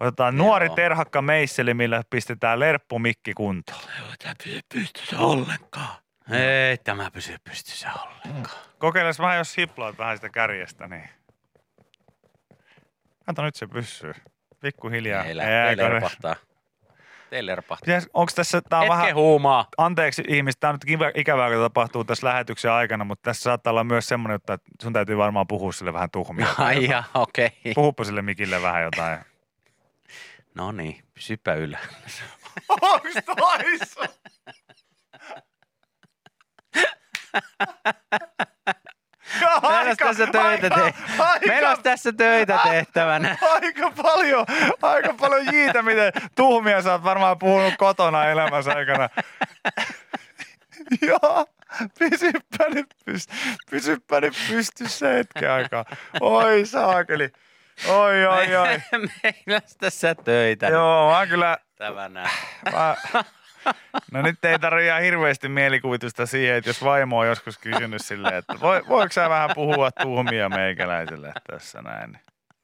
Otetaan 0.00 0.36
Joo. 0.36 0.46
nuori 0.46 0.70
terhakka 0.70 1.22
meisseli, 1.22 1.74
millä 1.74 2.02
pistetään 2.10 2.60
lerppu 2.60 2.98
mikki 2.98 3.34
kuntoon. 3.34 3.80
Joo, 3.98 4.08
tämä 4.18 4.34
pysy 4.44 4.60
pystyssä 4.74 5.18
ollenkaan. 5.18 5.96
Ei 6.30 6.76
tämä 6.78 7.10
pysy 7.10 7.36
pystyssä 7.44 7.88
ollenkaan. 7.92 8.58
Kokeiles 8.78 9.18
vähän, 9.18 9.38
jos 9.38 9.56
hiplaat 9.56 9.98
vähän 9.98 10.16
sitä 10.16 10.28
kärjestä, 10.28 10.88
niin... 10.88 11.08
Kato, 13.26 13.42
nyt 13.42 13.54
se 13.54 13.66
pysyy. 13.66 14.14
Pikkuhiljaa. 14.60 15.24
Ei 15.24 15.36
lähtee 15.36 15.68
Ei, 15.68 15.76
kato. 15.76 15.88
lerpahtaa. 15.88 16.36
Tee 17.30 17.46
lerpahtaa. 17.46 17.94
Onks 18.14 18.34
tässä, 18.34 18.60
tää 18.68 18.78
on 18.78 18.82
Hetken 18.82 18.98
vähän, 18.98 19.14
huumaa. 19.14 19.66
anteeksi 19.78 20.22
ihmistä, 20.28 20.60
tää 20.60 20.70
on 20.70 20.78
nyt 20.84 21.12
ikävää, 21.16 21.50
kun 21.50 21.58
tapahtuu 21.58 22.04
tässä 22.04 22.26
lähetyksen 22.26 22.72
aikana, 22.72 23.04
mutta 23.04 23.22
tässä 23.22 23.42
saattaa 23.42 23.70
olla 23.70 23.84
myös 23.84 24.08
semmoinen, 24.08 24.34
että 24.36 24.58
sun 24.82 24.92
täytyy 24.92 25.16
varmaan 25.16 25.46
puhua 25.46 25.72
sille 25.72 25.92
vähän 25.92 26.10
tuhmia. 26.10 26.46
Ai 26.58 26.88
okei. 27.14 27.50
Puhuppa 27.74 28.04
sille 28.04 28.22
mikille 28.22 28.62
vähän 28.62 28.82
jotain. 28.82 29.18
No 30.58 30.72
niin, 30.72 31.02
pysypä 31.14 31.54
yllä. 31.54 31.78
Onks 32.68 33.12
toissa? 33.36 34.00
Meillä 39.62 39.80
olisi 39.80 39.96
tässä 39.96 40.26
töitä 40.26 40.70
te- 40.70 40.94
Meillä 41.46 41.68
olisi 41.68 41.82
tässä 41.82 42.12
töitä 42.12 42.58
tehtävänä. 42.64 43.36
aika 43.52 43.92
paljon, 44.02 44.46
aika 44.82 45.14
paljon 45.14 45.54
jiitä, 45.54 45.82
miten 45.82 46.12
tuhmia 46.34 46.82
sä 46.82 46.92
oot 46.92 47.02
varmaan 47.04 47.38
puhunut 47.38 47.74
kotona 47.78 48.24
elämässä 48.26 48.72
aikana. 48.72 49.08
Joo, 51.08 51.46
pysyppä 51.98 52.64
nyt, 52.68 52.86
pyst- 53.10 53.34
pysyppä 53.70 54.20
nyt 54.20 54.34
pystyssä 54.48 55.08
hetken 55.08 55.50
aikaa. 55.50 55.84
Oi 56.20 56.66
saakeli. 56.66 57.30
Oi, 57.86 58.26
oi, 58.26 58.56
oi. 58.56 58.82
Meillä 59.22 59.60
olisi 59.62 59.78
tässä 59.78 60.14
töitä 60.14 60.66
Joo, 60.66 61.12
mä 61.12 61.26
kyllä, 61.26 61.58
tehtävänä. 61.78 62.30
mä... 62.72 62.96
No 64.12 64.22
nyt 64.22 64.44
ei 64.44 64.58
tarvitse 64.58 64.86
ihan 64.86 65.02
hirveästi 65.02 65.48
mielikuvitusta 65.48 66.26
siihen, 66.26 66.56
että 66.56 66.70
jos 66.70 66.84
vaimo 66.84 67.18
on 67.18 67.26
joskus 67.26 67.58
kysynyt 67.58 68.02
silleen, 68.02 68.34
että 68.34 68.60
voi, 68.60 68.82
voiko 68.88 69.12
sä 69.12 69.28
vähän 69.28 69.50
puhua 69.54 69.90
tuhmia 69.90 70.48
meikäläiselle 70.48 71.32
tässä 71.50 71.82
näin. 71.82 72.18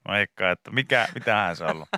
Mä 0.07 0.13
veikkaan, 0.13 0.51
että 0.51 0.71
mikä, 0.71 1.07
mitähän 1.15 1.55
se 1.55 1.63
on 1.63 1.71
ollut. 1.71 1.89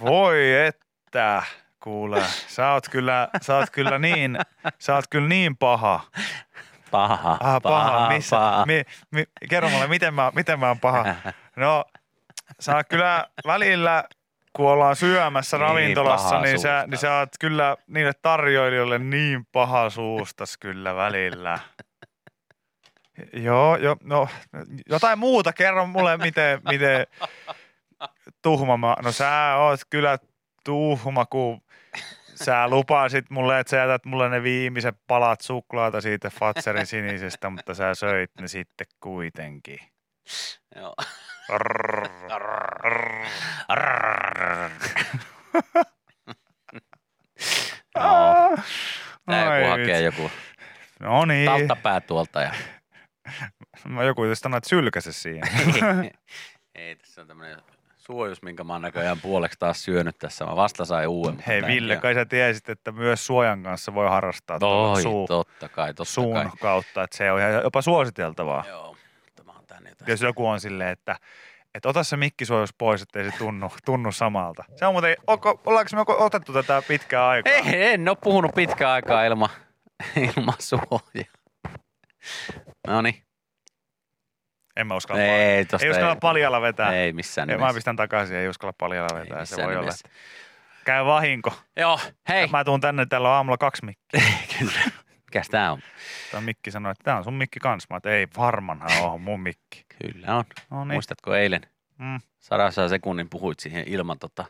Voi 0.00 0.54
että, 0.54 1.42
kuule, 1.80 2.22
sä 2.46 2.72
oot 2.72 2.88
kyllä, 2.88 3.28
sä 3.42 3.56
oot 3.56 3.70
kyllä 3.70 3.98
niin, 3.98 4.38
sä 4.78 4.94
oot 4.94 5.04
kyllä 5.10 5.28
niin 5.28 5.56
paha. 5.56 6.00
Paha, 6.96 7.36
Ah, 7.40 7.60
paha, 7.62 7.90
paha, 7.90 8.08
missä? 8.08 8.36
paha. 8.36 8.66
Mi, 8.66 8.82
mi, 9.10 9.24
kerro 9.50 9.68
mulle, 9.70 9.86
miten 9.86 10.14
mä, 10.14 10.32
miten 10.34 10.58
mä 10.60 10.68
oon 10.68 10.80
paha? 10.80 11.04
No, 11.56 11.84
sä 12.60 12.76
oot 12.76 12.86
kyllä 12.88 13.26
välillä, 13.46 14.04
kun 14.52 14.70
ollaan 14.70 14.96
syömässä 14.96 15.56
Niin, 15.56 15.60
ravintolassa, 15.68 16.40
niin 16.40 16.58
sä, 16.58 16.84
niin 16.86 16.98
sä 16.98 17.18
oot 17.18 17.28
kyllä 17.40 17.76
niille 17.86 18.12
tarjoilijoille 18.22 18.98
niin 18.98 19.46
paha 19.52 19.90
suustas 19.90 20.56
kyllä 20.58 20.94
välillä. 20.96 21.58
Joo, 23.32 23.76
jo, 23.76 23.96
no, 24.04 24.28
jotain 24.90 25.18
muuta, 25.18 25.52
kerro 25.52 25.86
mulle, 25.86 26.16
miten, 26.16 26.60
miten 26.70 27.06
tuhma 28.42 28.76
mä, 28.76 28.96
no 29.02 29.12
sä 29.12 29.54
oot 29.56 29.80
kyllä 29.90 30.18
tuhma, 30.64 31.26
kun 31.26 31.60
sä 32.44 32.68
lupasit 32.68 33.30
mulle, 33.30 33.60
että 33.60 33.70
sä 33.70 33.76
jätät 33.76 34.04
mulle 34.04 34.28
ne 34.28 34.42
viimeiset 34.42 34.96
palat 35.06 35.40
suklaata 35.40 36.00
siitä 36.00 36.30
Fatserin 36.30 36.86
sinisestä, 36.86 37.50
mutta 37.50 37.74
sä 37.74 37.94
söit 37.94 38.30
ne 38.40 38.48
sitten 38.48 38.86
kuitenkin. 39.00 39.78
Joo. 40.76 40.94
No, 47.98 49.04
tää 49.26 49.58
joku 49.58 49.70
hakee 49.70 50.00
joku 50.02 50.30
No 51.00 51.24
niin. 51.24 51.46
talttapää 51.46 52.00
tuolta 52.00 52.42
ja 52.42 52.54
Mä 53.88 54.04
joku 54.04 54.24
just 54.24 54.42
sanoi, 54.42 54.58
että 54.58 54.68
sylkäse 54.68 55.12
siihen. 55.12 55.42
Ei, 56.74 56.96
tässä 56.96 57.20
on 57.20 57.26
tämmönen 57.26 57.62
suojus, 58.06 58.42
minkä 58.42 58.64
mä 58.64 58.72
oon 58.72 58.82
näköjään 58.82 59.20
puoleksi 59.20 59.58
taas 59.58 59.84
syönyt 59.84 60.18
tässä. 60.18 60.44
Mä 60.44 60.56
vasta 60.56 60.84
sain 60.84 61.08
uuden. 61.08 61.42
Hei 61.46 61.62
Ville, 61.62 61.94
on- 61.94 62.00
kai 62.00 62.14
sä 62.14 62.24
tiesit, 62.24 62.68
että 62.68 62.92
myös 62.92 63.26
suojan 63.26 63.62
kanssa 63.62 63.94
voi 63.94 64.08
harrastaa 64.08 64.58
Toi, 64.58 65.02
suu, 65.02 65.26
totta 65.26 65.68
kai, 65.68 65.88
totta 65.94 66.12
suun 66.12 66.34
kai. 66.34 66.46
kautta, 66.60 67.02
että 67.02 67.16
se 67.16 67.32
on 67.32 67.40
ihan 67.40 67.52
jopa 67.52 67.82
suositeltavaa. 67.82 68.64
Joo, 68.68 68.96
tämä 69.36 69.52
on 69.52 69.64
tänne. 69.66 69.92
Jos 70.06 70.20
joku 70.22 70.46
on 70.46 70.60
silleen, 70.60 70.90
että, 70.90 71.16
että 71.74 71.88
ota 71.88 72.04
se 72.04 72.16
mikkisuojus 72.16 72.74
pois, 72.78 73.02
ettei 73.02 73.30
se 73.30 73.38
tunnu, 73.38 73.70
tunnu 73.84 74.12
samalta. 74.12 74.64
Se 74.76 74.86
on 74.86 74.94
muuten, 74.94 75.16
onko, 75.26 75.60
ollaanko 75.66 75.90
me 75.96 76.14
otettu 76.24 76.52
tätä 76.52 76.82
pitkää 76.88 77.28
aikaa? 77.28 77.52
Ei, 77.52 77.92
en 77.92 78.08
ole 78.08 78.16
puhunut 78.24 78.54
pitkään 78.54 78.90
aikaa 78.92 79.24
ilman, 79.24 79.48
ilman 80.36 80.54
suojaa. 80.58 81.32
No 82.86 83.02
niin. 83.02 83.25
En 84.76 84.86
mä 84.86 84.94
uskalla 84.96 85.22
Ei, 85.22 85.30
ei, 85.30 85.66
ei 85.82 85.90
uskalla 85.90 86.12
ei. 86.12 86.18
paljalla 86.20 86.60
vetää. 86.60 86.92
Ei 86.94 87.12
missään 87.12 87.50
Ei, 87.50 87.56
mä 87.56 87.60
nimessä. 87.60 87.74
pistän 87.74 87.96
takaisin, 87.96 88.36
ei 88.36 88.48
uskalla 88.48 88.72
paljalla 88.78 89.18
Ei 89.18 89.24
vetää. 89.24 89.36
Se 89.36 89.40
missään 89.40 89.66
voi 89.66 89.74
olla, 89.76 89.80
nimessä. 89.82 90.08
että 90.08 90.18
käy 90.84 91.04
vahinko. 91.04 91.52
Joo, 91.76 92.00
hei. 92.28 92.46
Mä 92.46 92.64
tuun 92.64 92.80
tänne, 92.80 93.06
täällä 93.06 93.28
on 93.28 93.34
aamulla 93.34 93.58
kaksi 93.58 93.84
mikkiä. 93.84 94.22
Kyllä. 94.58 94.80
Mikäs 95.26 95.48
tää 95.48 95.72
on? 95.72 95.80
Tämä 96.30 96.40
mikki 96.40 96.70
sanoi, 96.70 96.92
että 96.92 97.04
tämä 97.04 97.16
on 97.16 97.24
sun 97.24 97.34
mikki 97.34 97.58
kans. 97.60 97.86
Mä 97.90 97.96
että 97.96 98.10
ei 98.10 98.26
varmanhan 98.36 98.90
on 99.02 99.20
mun 99.20 99.40
mikki. 99.40 99.84
Kyllä 100.02 100.36
on. 100.36 100.44
No 100.70 100.84
niin, 100.84 100.94
Muistatko 100.94 101.34
eilen 101.34 101.60
mm, 101.98 102.20
sadassa 102.40 102.88
sekunnin 102.88 103.28
puhuit 103.30 103.60
siihen 103.60 103.84
ilman 103.88 104.18
tota 104.18 104.44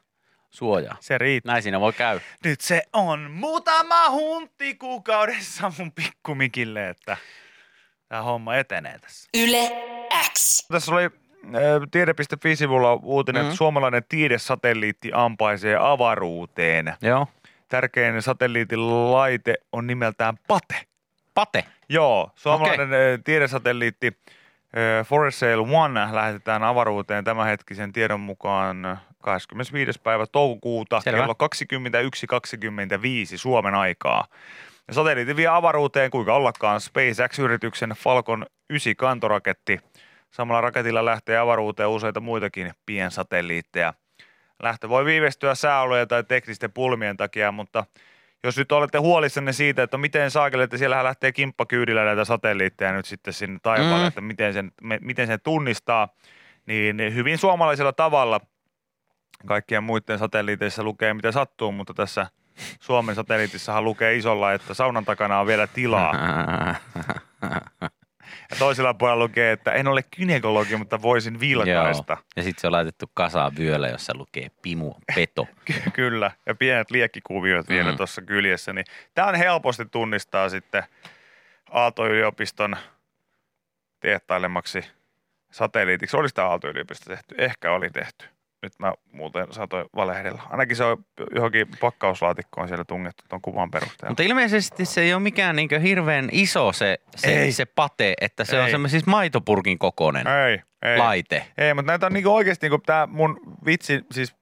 suojaa? 0.51 0.97
se 1.01 1.19
riittää. 1.19 1.53
Näin 1.53 1.63
siinä 1.63 1.81
voi 1.81 1.93
käydä. 1.93 2.21
Nyt 2.45 2.61
se 2.61 2.83
on 2.93 3.31
muutama 3.31 4.11
hunti 4.11 4.75
kuukaudessa 4.75 5.73
mun 5.79 5.93
pikkumikille, 5.93 6.89
että 6.89 7.17
tämä 8.09 8.23
homma 8.23 8.57
etenee 8.57 8.99
tässä. 8.99 9.29
Yle 9.35 9.71
X. 10.33 10.67
Tässä 10.69 10.93
oli 10.95 11.05
äh, 11.05 11.11
tiede.fi-sivulla 11.91 12.95
uutinen, 13.03 13.43
Mhm. 13.43 13.47
että 13.49 13.57
suomalainen 13.59 14.03
tiedesatelliitti 14.09 15.11
ampaisee 15.15 15.77
avaruuteen. 15.81 16.95
Joo. 17.03 17.27
Tärkein 17.69 18.23
satelliitin 18.23 19.13
laite 19.13 19.55
on 19.73 19.87
nimeltään 19.87 20.39
PATE. 20.49 20.81
Pate. 21.35 21.65
Joo, 21.89 22.31
suomalainen 22.35 22.89
okay. 22.89 23.19
tiedesatelliitti 23.25 24.07
äh, 24.07 25.07
Forest 25.07 25.39
Sail 25.39 25.61
One 25.73 26.01
lähetetään 26.13 26.63
avaruuteen 26.63 27.25
tämänhetkisen 27.25 27.93
tiedon 27.93 28.21
mukaan 28.21 28.99
25. 29.23 30.01
päivä 30.03 30.27
toukokuuta 30.27 31.01
Selvä. 31.01 31.19
kello 31.19 31.35
21.25 33.33 33.39
Suomen 33.39 33.75
aikaa. 33.75 34.25
Ja 34.89 34.95
satelliitti 34.95 35.37
vie 35.37 35.47
avaruuteen 35.47 36.11
kuinka 36.11 36.35
ollakaan 36.35 36.81
SpaceX-yrityksen 36.81 37.91
Falcon 37.97 38.47
9 38.71 38.97
kantoraketti. 38.97 39.81
Samalla 40.31 40.61
raketilla 40.61 41.05
lähtee 41.05 41.39
avaruuteen 41.39 41.89
useita 41.89 42.21
muitakin 42.21 42.73
piensatelliitteja. 42.87 43.95
Lähtö 44.63 44.89
voi 44.89 45.05
viivästyä 45.05 45.55
sääolojen 45.55 46.09
tai 46.09 46.25
teknisten 46.25 46.73
pulmien 46.73 47.17
takia, 47.17 47.53
mutta 47.53 47.85
jos 48.45 48.57
nyt 48.59 48.73
olette 48.73 48.99
huolissanne 48.99 49.53
siitä, 49.53 49.83
että 49.83 49.99
miten 49.99 50.31
saakelle, 50.31 50.65
että 50.65 50.77
siellähän 50.77 51.05
lähtee 51.05 51.33
kimppakyydillä 51.33 52.05
näitä 52.05 52.25
satelliitteja 52.25 52.93
nyt 52.93 53.07
sitten 53.07 53.35
sinne 53.35 53.59
taivaalle, 53.63 53.99
Mm. 54.05 54.09
että 54.09 54.21
miten 54.21 54.53
sen, 54.53 54.73
me, 54.83 54.99
miten 55.03 55.27
sen 55.27 55.41
tunnistaa, 55.41 56.09
niin 56.67 57.15
hyvin 57.15 57.39
suomalaisella 57.39 57.93
tavalla 57.93 58.41
kaikkien 59.47 59.85
muiden 59.85 60.19
satelliiteissa 60.19 60.83
lukee 60.83 61.15
mitä 61.15 61.33
sattuu, 61.33 61.73
mutta 61.73 61.95
tässä 61.95 62.27
Suomen 62.81 63.15
satelliitissahan 63.15 63.85
lukee 63.85 64.17
isolla, 64.17 64.53
että 64.53 64.75
saunan 64.75 65.05
takana 65.05 65.41
on 65.41 65.47
vielä 65.47 65.67
tilaa. 65.67 66.15
Ja 68.51 68.57
toisella 68.59 68.95
puolella 68.95 69.25
lukee, 69.25 69.53
että 69.53 69.73
en 69.73 69.89
ole 69.89 70.03
kynekologi, 70.17 70.77
mutta 70.77 71.03
voisin 71.03 71.41
vilkaista. 71.41 72.13
Joo. 72.13 72.23
Ja 72.37 72.43
sitten 72.43 72.61
se 72.61 72.67
on 72.67 72.73
laitettu 72.73 73.11
kasaan 73.15 73.53
vyöllä, 73.59 73.89
jossa 73.89 74.13
lukee 74.17 74.49
pimu, 74.63 74.95
peto. 75.15 75.49
Ky- 75.65 75.91
Kyllä, 75.93 76.31
ja 76.47 76.55
pienet 76.55 76.91
liekkikuviot 76.91 77.69
vielä 77.69 77.91
Mm. 77.91 77.97
tuossa 77.97 78.23
kyljessä. 78.23 78.73
Niin 78.73 78.85
tämä 79.15 79.29
on 79.29 79.35
helposti 79.35 79.85
tunnistaa 79.87 80.49
sitten 80.49 80.83
Aalto-yliopiston 81.71 82.77
tehtailemaksi 84.01 84.85
satelliitiksi. 85.51 86.17
Olisi 86.17 86.35
tämä 86.35 86.49
Aalto-yliopisto 86.49 87.11
tehty? 87.11 87.35
Ehkä 87.39 87.73
oli 87.73 87.91
tehty. 87.91 88.27
Nyt 88.67 88.79
mä 88.79 88.93
muuten 89.13 89.47
saatoin 89.51 89.87
valehdella. 89.97 90.43
Ainakin 90.51 90.77
se 90.77 90.85
on 90.85 91.05
johonkin 91.35 91.67
pakkauslaatikkoon 91.81 92.69
siellä 92.69 92.85
tungettu 92.85 93.25
tuon 93.29 93.43
kuvan 93.43 93.71
perusteella. 93.71 94.11
Mutta 94.11 94.23
ilmeisesti 94.23 94.85
se 94.85 95.01
ei 95.01 95.15
ole 95.15 95.23
mikään 95.23 95.57
niin 95.57 95.81
hirveän 95.83 96.29
iso 96.33 96.73
se, 96.73 96.99
se, 97.17 97.43
Ei. 97.43 97.53
se 97.53 97.65
pate, 97.65 98.15
että 98.21 98.45
se 98.45 98.59
on 98.59 98.65
Ei. 98.65 98.71
semmoinen 98.71 98.91
siis 98.91 99.07
maitopurkin 99.07 99.79
kokoinen 99.79 100.27
ei, 100.27 100.63
ei. 100.83 100.99
laite. 100.99 101.47
Ei, 101.59 101.75
mutta 101.75 101.93
näitä 101.93 102.07
on 102.07 102.13
niinku 102.13 102.35
oikeasti, 102.35 102.67
niinku 102.67 102.83
tämä 102.87 103.09
mun 103.11 103.41
vitsi 103.67 104.05
siis 104.13 104.37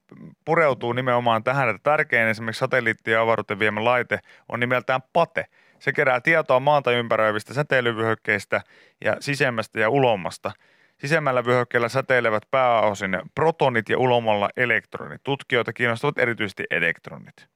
pureutuu 0.44 0.92
nimenomaan 0.92 1.44
tähän, 1.44 1.68
että 1.68 1.90
tärkein 1.90 2.28
esimerkiksi 2.28 2.60
satelliitti- 2.60 3.10
ja 3.10 3.20
avaruuteen 3.20 3.58
viemä 3.58 3.84
laite 3.84 4.18
on 4.48 4.60
nimeltään 4.60 5.00
PATE. 5.12 5.46
Se 5.78 5.92
kerää 5.92 6.20
tietoa 6.20 6.60
maata 6.60 6.92
ympäröivistä 6.92 7.54
säteilyvyöhykkeistä 7.54 8.60
ja 9.04 9.16
sisemmästä 9.20 9.80
ja 9.80 9.88
ulommasta. 9.88 10.52
Sisemmällä 11.00 11.44
vyöhykkeellä 11.44 11.88
säteilevät 11.88 12.42
pääosin 12.50 13.18
protonit 13.34 13.88
ja 13.88 13.98
ulomalla 13.98 14.50
elektronit. 14.56 15.22
Tutkijoita 15.24 15.72
kiinnostavat 15.72 16.18
erityisesti 16.18 16.64
elektronit. 16.70 17.48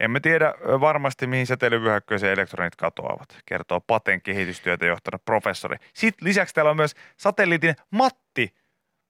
Emme 0.00 0.20
tiedä 0.20 0.54
varmasti, 0.80 1.26
mihin 1.26 1.46
säteilyvyöhykkeeseen 1.46 2.32
elektronit 2.32 2.76
katoavat, 2.76 3.38
kertoo 3.46 3.80
Paten 3.80 4.22
kehitystyötä 4.22 4.86
johtanut 4.86 5.24
professori. 5.24 5.76
Sitten 5.94 6.28
lisäksi 6.28 6.54
täällä 6.54 6.70
on 6.70 6.76
myös 6.76 6.94
satelliitin 7.16 7.74
Matti 7.90 8.54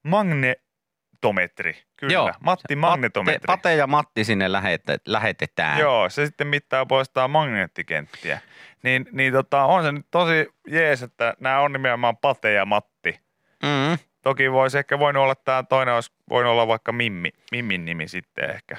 magnetometri. 0.04 1.82
Kyllä, 1.96 2.12
Joo, 2.12 2.32
Matti 2.40 2.76
magnetometri. 2.76 3.40
Pate, 3.46 3.58
Pate 3.62 3.74
ja 3.74 3.86
Matti 3.86 4.24
sinne 4.24 4.52
lähette, 4.52 4.96
lähetetään. 5.06 5.78
Joo, 5.78 6.08
se 6.08 6.26
sitten 6.26 6.46
mittaa 6.46 6.86
poistaa 6.86 7.28
magneettikenttiä. 7.28 8.40
Niin, 8.82 9.06
niin 9.12 9.32
tota, 9.32 9.64
on 9.64 9.82
se 9.82 9.92
nyt 9.92 10.06
tosi 10.10 10.48
jees, 10.66 11.02
että 11.02 11.34
nämä 11.40 11.60
on 11.60 11.72
nimenomaan 11.72 12.16
Pate 12.16 12.52
ja 12.52 12.64
Matti. 12.64 13.20
Mm. 13.62 13.98
Toki 14.22 14.52
voisi 14.52 14.78
ehkä 14.78 14.98
voinut 14.98 15.22
olla 15.22 15.34
tämä 15.34 15.62
toinen, 15.62 15.94
olisi 15.94 16.12
voinut 16.30 16.52
olla 16.52 16.66
vaikka 16.66 16.92
Mimmi, 16.92 17.30
Mimmin 17.52 17.84
nimi 17.84 18.08
sitten 18.08 18.50
ehkä. 18.50 18.76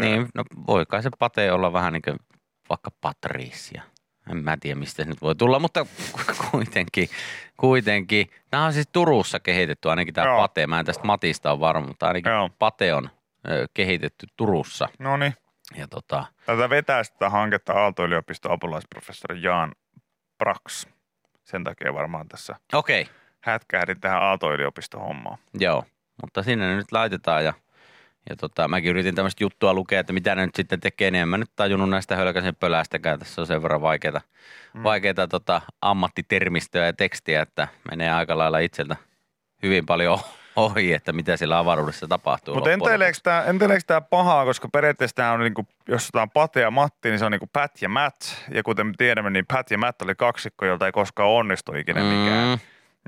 Niin, 0.00 0.28
no 0.34 0.44
voi 0.66 0.86
kai 0.86 1.02
se 1.02 1.10
Pate 1.18 1.52
olla 1.52 1.72
vähän 1.72 1.92
niin 1.92 2.02
kuin 2.02 2.16
vaikka 2.68 2.90
Patricia. 3.00 3.82
En 4.30 4.36
mä 4.44 4.56
tiedä, 4.60 4.80
mistä 4.80 5.04
se 5.04 5.08
nyt 5.08 5.22
voi 5.22 5.34
tulla, 5.34 5.58
mutta 5.58 5.86
kuitenkin, 6.50 7.08
kuitenkin. 7.56 8.30
Nämä 8.52 8.64
on 8.64 8.72
siis 8.72 8.88
Turussa 8.92 9.40
kehitetty, 9.40 9.90
ainakin 9.90 10.14
tämä 10.14 10.26
Joo. 10.26 10.40
Pate. 10.40 10.66
Mä 10.66 10.80
en 10.80 10.86
tästä 10.86 11.04
Matista 11.04 11.50
ole 11.52 11.60
varma, 11.60 11.86
mutta 11.86 12.06
ainakin 12.06 12.32
Joo. 12.32 12.50
Pate 12.58 12.94
on 12.94 13.10
ö, 13.48 13.66
kehitetty 13.74 14.26
Turussa. 14.36 14.88
No 14.98 15.16
niin. 15.16 15.34
Ja 15.76 15.88
tota, 15.88 16.24
Tätä 16.46 16.70
vetää 16.70 17.04
sitä 17.04 17.30
hanketta 17.30 17.72
Aalto-yliopiston 17.72 18.52
apulaisprofessori 18.52 19.42
Jaan 19.42 19.72
Brax. 20.38 20.86
Sen 21.44 21.64
takia 21.64 21.94
varmaan 21.94 22.28
tässä 22.28 22.56
okei, 22.72 23.02
okay, 23.02 23.14
hätkähdin 23.46 24.00
tähän 24.00 24.22
Aalto-yliopiston 24.22 25.00
hommaan. 25.00 25.38
joo. 25.54 25.84
Mutta 26.22 26.42
sinne 26.42 26.66
ne 26.66 26.76
nyt 26.76 26.92
laitetaan 26.92 27.44
ja, 27.44 27.52
ja 28.30 28.36
tota, 28.36 28.68
mäkin 28.68 28.90
yritin 28.90 29.14
tämmöistä 29.14 29.44
juttua 29.44 29.74
lukea, 29.74 30.00
että 30.00 30.12
mitä 30.12 30.34
ne 30.34 30.46
nyt 30.46 30.54
sitten 30.54 30.80
tekee, 30.80 31.10
niin 31.10 31.22
en 31.22 31.28
mä 31.28 31.38
nyt 31.38 31.50
tajunnut 31.56 31.90
näistä 31.90 32.16
hölkäsen 32.16 32.56
pölästäkään. 32.56 33.18
Tässä 33.18 33.40
on 33.40 33.46
sen 33.46 33.62
verran 33.62 33.80
vaikeita, 33.82 34.20
mm. 34.74 34.82
vaikeita 34.82 35.28
tota, 35.28 35.62
ammattitermistöä 35.82 36.86
ja 36.86 36.92
tekstiä, 36.92 37.42
että 37.42 37.68
menee 37.90 38.10
aika 38.10 38.38
lailla 38.38 38.58
itseltä 38.58 38.96
hyvin 39.62 39.86
paljon 39.86 40.18
ohi, 40.56 40.92
että 40.92 41.12
mitä 41.12 41.36
siellä 41.36 41.58
avaruudessa 41.58 42.08
tapahtuu. 42.08 42.54
Mutta 42.54 42.70
loppujen 42.70 42.94
enteileekö 42.94 43.18
tämä, 43.22 43.42
enteileekö 43.42 43.84
tämä 43.86 44.00
pahaa, 44.00 44.44
koska 44.44 44.68
periaatteessa 44.68 45.16
tämä 45.16 45.32
on, 45.32 45.40
niinku, 45.40 45.66
jos 45.88 46.04
otetaan 46.04 46.30
Pate 46.30 46.60
ja 46.60 46.70
Matti, 46.70 47.08
niin 47.08 47.18
se 47.18 47.24
on 47.24 47.32
niinku 47.32 47.50
Pat 47.52 47.82
ja 47.82 47.88
Matt. 47.88 48.16
Ja 48.50 48.62
kuten 48.62 48.86
me 48.86 48.92
tiedämme, 48.98 49.30
niin 49.30 49.46
Pat 49.52 49.70
ja 49.70 49.78
Matt 49.78 50.02
oli 50.02 50.14
kaksikko, 50.14 50.66
jolta 50.66 50.86
ei 50.86 50.92
koskaan 50.92 51.30
onnistu 51.30 51.74
ikinä 51.74 52.00
mikään. 52.00 52.48
Mm. 52.48 52.58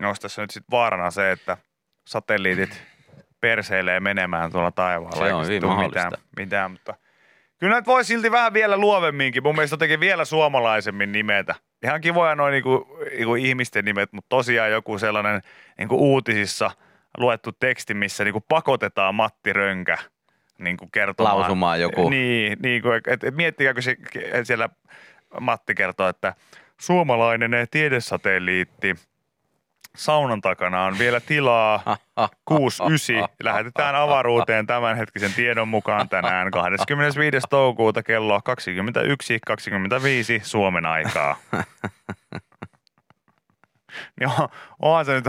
Olisi 0.07 0.21
tässä 0.21 0.43
nyt 0.43 0.51
sitten 0.51 0.71
vaarana 0.71 1.11
se, 1.11 1.33
että 1.33 1.57
satelliitit 2.07 2.83
perseilee 3.41 4.01
menemään 4.01 4.53
tuolla 4.53 4.71
taivaalla. 4.71 5.27
Se 5.27 5.35
on 5.35 5.47
hyvin 5.47 5.67
mahdollista. 5.67 6.05
Mitään, 6.05 6.23
mitään, 6.37 6.71
mutta 6.71 6.95
kyllä 7.59 7.73
näitä 7.73 7.87
voi 7.87 8.05
silti 8.05 8.31
vähän 8.31 8.53
vielä 8.53 8.77
luovemminkin. 8.77 9.43
Mun 9.43 9.55
mielestä 9.55 9.75
jotenkin 9.75 10.01
vielä 10.01 10.25
suomalaisemmin 10.25 11.13
nimetä. 11.13 11.55
Ihan 11.83 12.01
kivoja 12.01 12.35
noin 12.35 12.53
niinku, 12.53 12.99
niinku 13.11 13.35
ihmisten 13.35 13.85
nimet, 13.85 14.13
mutta 14.13 14.29
tosiaan 14.29 14.71
joku 14.71 14.99
sellainen 14.99 15.43
niinku 15.79 16.13
uutisissa 16.13 16.71
luettu 17.19 17.53
teksti, 17.53 17.95
missä 17.95 18.25
niinku 18.25 18.45
pakotetaan 18.49 19.15
Matti 19.15 19.53
Rönkä 19.53 19.99
niinku 20.59 20.89
kertomaan. 20.93 21.39
Lausumaan 21.39 21.81
joku. 21.81 22.11
Niin, 22.11 22.59
niin 22.63 22.83
kuin, 22.83 23.01
et, 23.07 23.25
et 23.25 23.35
miettikääkö 23.35 23.83
se, 23.83 23.97
et 24.33 24.47
siellä 24.47 24.69
Matti 25.41 25.75
kertoo, 25.75 26.09
että 26.09 26.35
suomalainen 26.81 27.51
tiedesatelliitti 27.71 28.95
saunan 29.97 30.41
takana 30.41 30.85
on 30.85 30.99
vielä 30.99 31.21
tilaa 31.21 31.97
69. 32.45 33.29
Lähetetään 33.43 33.95
avaruuteen 33.95 34.67
tämänhetkisen 34.67 35.33
tiedon 35.33 35.69
mukaan 35.69 36.09
tänään 36.09 36.51
25. 36.51 37.47
toukokuuta 37.51 38.03
kello 38.03 38.39
21.25 38.39 38.45
Suomen 40.43 40.87
aikaa. 40.87 41.37
Joo, 44.21 44.49
onhan 44.83 45.05
se 45.05 45.15
nyt, 45.15 45.27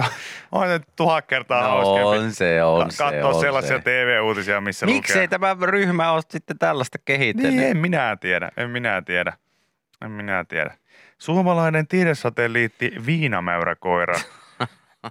onhan 0.51 0.69
se 0.69 0.73
nyt 0.73 0.87
tuhat 0.95 1.25
kertaa 1.25 1.61
No 1.61 1.69
hauskempi 1.69 2.17
on 2.25 2.31
se, 2.31 2.63
on 2.63 2.91
se, 2.91 2.97
katsoa 2.97 3.29
on 3.29 3.39
sellaisia 3.41 3.77
se. 3.77 3.83
TV-uutisia, 3.83 4.61
missä 4.61 4.85
Miksei 4.85 5.15
lukee. 5.15 5.27
tämä 5.27 5.55
ryhmä 5.61 6.11
ole 6.11 6.21
sitten 6.29 6.57
tällaista 6.57 6.97
kehittänyt? 7.05 7.51
Niin, 7.51 7.63
en 7.63 7.77
minä 7.77 8.17
tiedä, 8.21 8.49
en 8.57 8.69
minä 8.69 9.01
tiedä. 9.01 9.33
En 10.05 10.11
minä 10.11 10.45
tiedä. 10.47 10.77
Suomalainen 11.17 11.87
tiedesatelliitti 11.87 12.91
Viinamäyräkoira. 13.05 14.19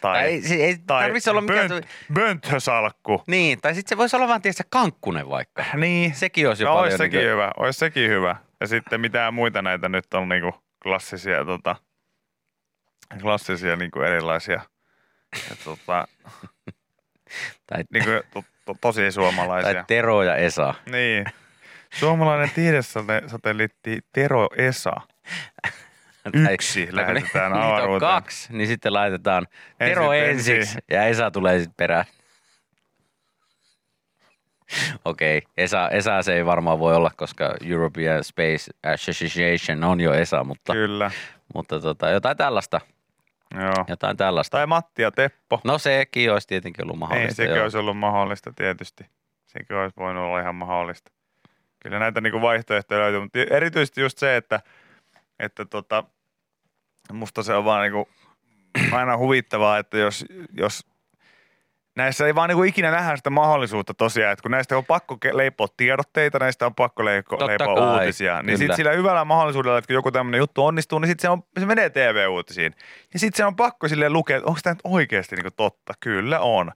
tai, 0.00 0.12
Tai 0.12 0.24
ei, 0.24 0.42
ei 0.62 0.78
tai 0.86 1.02
tarvitsisi 1.02 1.30
olla 1.30 1.40
mikään... 1.40 1.68
bönt, 1.68 1.86
Bönthösalkku. 2.12 3.22
Niin, 3.26 3.60
tai 3.60 3.74
sitten 3.74 3.88
se 3.88 3.96
voisi 3.96 4.16
olla 4.16 4.28
vaan 4.28 4.42
tietysti 4.42 4.62
kankkunen 4.70 5.28
vaikka. 5.28 5.64
Niin, 5.74 6.14
Sekin 6.14 6.48
olisi 6.48 6.62
jo 6.62 6.68
no, 6.68 6.74
paljon... 6.74 6.84
olisi 6.84 6.96
sekin 6.96 7.18
niin 7.18 7.30
hyvä, 7.30 7.52
olisi 7.56 7.78
sekin 7.78 8.10
hyvä. 8.10 8.36
Ja 8.60 8.66
sitten 8.66 9.00
mitään 9.00 9.34
muita 9.34 9.62
näitä 9.62 9.88
nyt 9.88 10.14
on 10.14 10.28
niinku 10.28 10.54
klassisia, 10.82 11.44
tota, 11.44 11.76
klassisia 13.20 13.76
niinku 13.76 14.00
erilaisia, 14.00 14.60
ja, 15.50 15.56
tota, 15.64 16.08
tai, 17.66 17.84
niinku, 17.92 18.10
to, 18.32 18.44
to, 18.64 18.74
tosi 18.80 19.12
suomalaisia. 19.12 19.74
tai 19.74 19.84
Tero 19.86 20.22
ja 20.22 20.36
Esa. 20.36 20.74
Niin. 20.90 21.24
Suomalainen 21.94 22.50
tiedesatelliitti 22.54 24.00
Tero 24.12 24.48
Esa. 24.56 24.92
Yksi 26.52 26.86
Tai- 26.86 26.96
lähetetään 26.96 27.52
niitä 27.52 27.66
on 27.66 27.74
avaruuteen. 27.74 28.12
kaksi, 28.12 28.52
niin 28.52 28.66
sitten 28.68 28.92
laitetaan 28.92 29.46
Tero 29.78 30.12
ensin. 30.12 30.56
ensiksi 30.56 30.78
ja 30.90 31.04
Esa 31.04 31.30
tulee 31.30 31.58
sitten 31.58 31.74
perään. 31.76 32.04
Okei, 35.04 35.42
Esa, 35.56 35.88
Esa 35.90 36.22
se 36.22 36.34
ei 36.34 36.46
varmaan 36.46 36.78
voi 36.78 36.94
olla, 36.96 37.10
koska 37.16 37.54
European 37.66 38.24
Space 38.24 38.70
Association 38.94 39.84
on 39.84 40.00
jo 40.00 40.12
Esa, 40.12 40.44
mutta, 40.44 40.72
Kyllä, 40.72 41.10
mutta 41.54 41.80
tota, 41.80 42.10
jotain 42.10 42.36
tällaista. 42.36 42.80
joo. 43.60 43.84
Jotain 43.88 44.16
tällaista. 44.16 44.56
Tai 44.56 44.66
Matti 44.66 45.02
ja 45.02 45.10
Teppo. 45.10 45.60
No 45.64 45.78
sekin 45.78 46.32
olisi 46.32 46.48
tietenkin 46.48 46.84
ollut 46.84 46.96
Ei, 46.96 46.98
mahdollista. 46.98 47.34
sekin 47.34 47.54
joo. 47.54 47.62
olisi 47.62 47.78
ollut 47.78 47.98
mahdollista 47.98 48.52
tietysti. 48.56 49.06
Sekin 49.46 49.76
olisi 49.76 49.96
voinut 49.96 50.24
olla 50.24 50.40
ihan 50.40 50.54
mahdollista. 50.54 51.12
Kyllä 51.80 51.98
näitä 51.98 52.20
niinku 52.20 52.40
vaihtoehtoja 52.40 53.00
löytyy, 53.00 53.20
mutta 53.20 53.38
erityisesti 53.50 54.00
just 54.00 54.18
se, 54.18 54.36
että, 54.36 54.60
että 55.38 55.64
tota, 55.64 56.04
musta 57.12 57.42
se 57.42 57.54
on 57.54 57.64
vaan 57.64 57.82
niinku 57.82 58.08
aina 58.92 59.16
huvittavaa, 59.16 59.78
että 59.78 59.98
jos, 59.98 60.24
jos 60.52 60.86
näissä 61.96 62.26
ei 62.26 62.34
vaan 62.34 62.48
niinku 62.48 62.62
ikinä 62.62 62.90
nähdä 62.90 63.16
sitä 63.16 63.30
mahdollisuutta 63.30 63.94
tosiaan, 63.94 64.32
että 64.32 64.42
kun 64.42 64.50
näistä 64.50 64.76
on 64.76 64.84
pakko 64.84 65.18
leipoa 65.32 65.66
tiedotteita, 65.76 66.38
näistä 66.38 66.66
on 66.66 66.74
pakko 66.74 67.02
leiko- 67.02 67.46
leipoa 67.46 67.74
kai, 67.74 68.00
uutisia, 68.00 68.34
niin 68.34 68.44
kyllä. 68.44 68.58
sitten 68.58 68.76
sillä 68.76 68.92
hyvällä 68.92 69.24
mahdollisuudella, 69.24 69.78
että 69.78 69.86
kun 69.86 69.94
joku 69.94 70.10
tämmöinen 70.12 70.38
juttu 70.38 70.66
onnistuu, 70.66 70.98
niin 70.98 71.08
sitten 71.08 71.22
se, 71.22 71.28
on, 71.28 71.42
se 71.60 71.66
menee 71.66 71.90
TV-uutisiin. 71.90 72.74
Ja 73.12 73.18
sitten 73.18 73.36
se 73.36 73.44
on 73.44 73.56
pakko 73.56 73.88
silleen 73.88 74.12
lukea, 74.12 74.36
että 74.36 74.48
onko 74.48 74.60
tämä 74.62 74.74
nyt 74.74 74.80
oikeasti 74.84 75.36
niinku 75.36 75.50
totta? 75.56 75.92
Kyllä 76.00 76.40
on. 76.40 76.72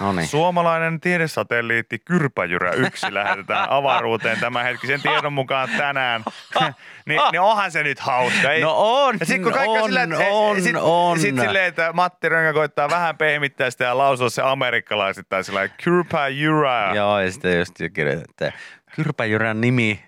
No 0.00 0.12
niin. 0.12 0.28
Suomalainen 0.28 1.00
tiedesatelliitti 1.00 1.98
Kyrpäjyrä 1.98 2.72
1 2.72 3.14
lähetetään 3.14 3.70
avaruuteen 3.70 4.40
tämänhetkisen 4.40 5.02
tiedon 5.02 5.32
mukaan 5.32 5.68
tänään. 5.76 6.24
niin, 7.06 7.20
niin 7.32 7.40
onhan 7.40 7.70
se 7.70 7.82
nyt 7.82 7.98
hauska. 7.98 8.52
Ei? 8.52 8.60
No 8.60 8.74
on, 8.76 9.16
ja 9.20 9.26
sitten 9.26 9.52
kun 9.52 9.62
on, 9.66 9.88
sillä, 9.88 10.02
että, 10.02 10.16
on, 10.30 10.62
sit, 10.62 10.76
on. 10.80 11.18
Sit 11.18 11.36
silleen, 11.36 11.64
että 11.64 11.92
Matti 11.92 12.28
Röngä 12.28 12.52
koittaa 12.52 12.90
vähän 12.90 13.16
pehmittää 13.16 13.70
sitä 13.70 13.84
ja 13.84 13.98
lausua 13.98 14.30
se 14.30 14.42
amerikkalaisittain 14.42 15.44
sillä 15.44 15.68
Kyrpäjyrä. 15.68 16.92
Joo, 16.94 17.20
ja 17.20 17.32
sitten 17.32 17.58
just 17.58 17.80
jo 17.80 17.88
kirjoitin, 17.90 18.24
että 18.30 18.52
Kyrpäjyrän 18.96 19.60
nimi 19.60 20.04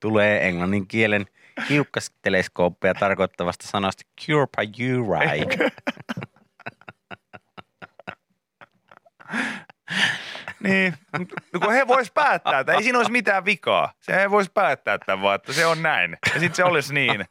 tulee 0.00 0.48
englannin 0.48 0.86
kielen 0.86 1.26
hiukkasteleskooppeja 1.68 2.94
tarkoittavasta 2.94 3.66
sanasta 3.66 4.02
Kyrpäjyräi. 4.26 5.46
Niin, 10.62 10.94
mut 11.18 11.32
kun 11.62 11.72
he 11.72 11.86
vois 11.86 12.10
päättää, 12.10 12.60
että 12.60 12.72
ei 12.72 12.82
siinä 12.82 12.98
olisi 12.98 13.12
mitään 13.12 13.44
vikaa. 13.44 13.92
Se 14.00 14.12
he 14.12 14.30
vois 14.30 14.50
päättää 14.50 14.98
tämän 14.98 15.22
vaan, 15.22 15.34
että 15.34 15.52
se 15.52 15.66
on 15.66 15.82
näin. 15.82 16.16
Ja 16.34 16.40
sitten 16.40 16.54
se 16.54 16.64
olisi 16.64 16.94
niin. 16.94 17.24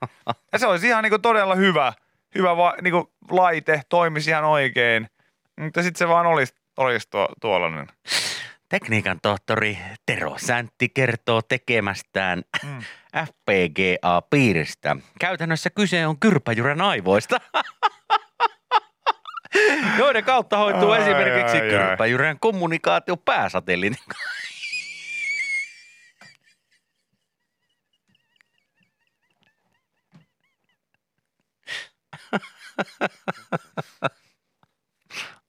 Ja 0.54 0.60
se 0.60 0.68
olisi 0.68 0.88
ihan 0.88 1.04
niinku 1.04 1.20
todella 1.20 1.56
hyvä, 1.56 1.94
hyvä 2.36 2.58
va, 2.58 2.74
niinku 2.82 3.14
laite, 3.32 3.82
toimisi 3.90 4.30
ihan 4.30 4.44
oikein. 4.44 5.08
Mutta 5.60 5.84
sitten 5.84 6.00
se 6.00 6.08
vaan 6.08 6.26
olisi, 6.26 6.54
olisi 6.78 7.10
tuo, 7.10 7.28
tuollainen. 7.42 7.88
Tekniikan 8.70 9.20
tohtori 9.22 9.78
Tero 10.06 10.34
Säntti 10.38 10.90
kertoo 10.90 11.42
tekemästään 11.42 12.42
Mm. 12.64 12.80
FPGA-piiristä. 13.26 14.98
Käytännössä 15.20 15.70
kyse 15.70 16.08
on 16.08 16.20
kyrpäjyrän 16.20 16.82
aivoista, 16.82 17.38
joiden 20.00 20.24
kautta 20.24 20.58
hoituu 20.58 20.92
Ai, 20.92 21.02
esimerkiksi 21.02 21.58
ai, 21.58 21.70
kyrpäjyrän 21.70 22.40
kommunikaatio 22.40 23.18
pääsatelliitin 23.18 23.98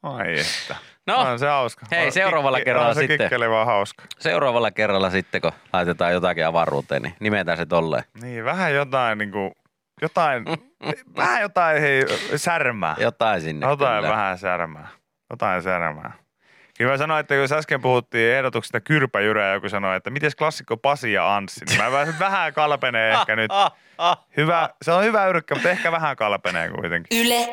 Ai 0.02 0.40
että. 0.40 0.76
No, 1.06 1.16
on 1.16 1.38
se 1.38 1.46
hauska. 1.46 1.86
hei, 1.90 2.10
seuraavalla 2.10 2.58
kikki- 2.58 2.64
kerralla 2.64 2.88
on 2.88 2.94
se 2.94 2.98
sitten. 3.00 3.18
kikkeli 3.18 3.50
vaan 3.50 3.66
hauska. 3.66 4.04
Seuraavalla 4.18 4.70
kerralla 4.70 5.10
sitten, 5.10 5.40
kun 5.40 5.52
laitetaan 5.72 6.12
jotakin 6.12 6.46
avaruuteen, 6.46 7.02
niin 7.02 7.14
nimetään 7.20 7.58
se 7.58 7.66
tolleen. 7.66 8.04
Niin, 8.22 8.44
vähän 8.44 8.74
jotain 8.74 9.18
niinku, 9.18 9.52
jotain, 10.02 10.44
vähän 11.16 11.42
jotain 11.42 11.80
hei, 11.80 12.02
särmää. 12.36 12.94
Jotain 12.98 13.40
sinne 13.40 13.66
Jotain 13.66 14.02
kyllä. 14.02 14.14
vähän 14.16 14.38
särmää. 14.38 14.88
Jotain 15.30 15.62
särmää. 15.62 16.12
Kyllä 16.78 16.90
mä 16.90 16.96
sanoin, 16.96 17.20
että 17.20 17.34
jos 17.34 17.52
äsken 17.52 17.80
puhuttiin 17.80 18.32
ehdotuksesta 18.34 18.80
kyrpäjyrää, 18.80 19.46
ja 19.48 19.54
joku 19.54 19.68
sanoi, 19.68 19.96
että 19.96 20.10
miten 20.10 20.30
klassikko 20.38 20.76
Pasi 20.76 21.12
ja 21.12 21.36
Anssi, 21.36 21.64
niin 21.64 21.78
mä 21.82 21.92
vähän- 21.92 22.14
vähän 22.30 22.52
kalpenee 22.54 23.12
ehkä 23.12 23.36
nyt. 23.36 23.50
Hyvä, 24.36 24.68
se 24.82 24.92
on 24.92 25.04
hyvä 25.04 25.26
yrkkä, 25.26 25.54
mutta 25.54 25.70
ehkä 25.70 25.92
vähän 25.92 26.16
kalpenee 26.16 26.68
kuitenkin. 26.68 27.26
Yle 27.26 27.48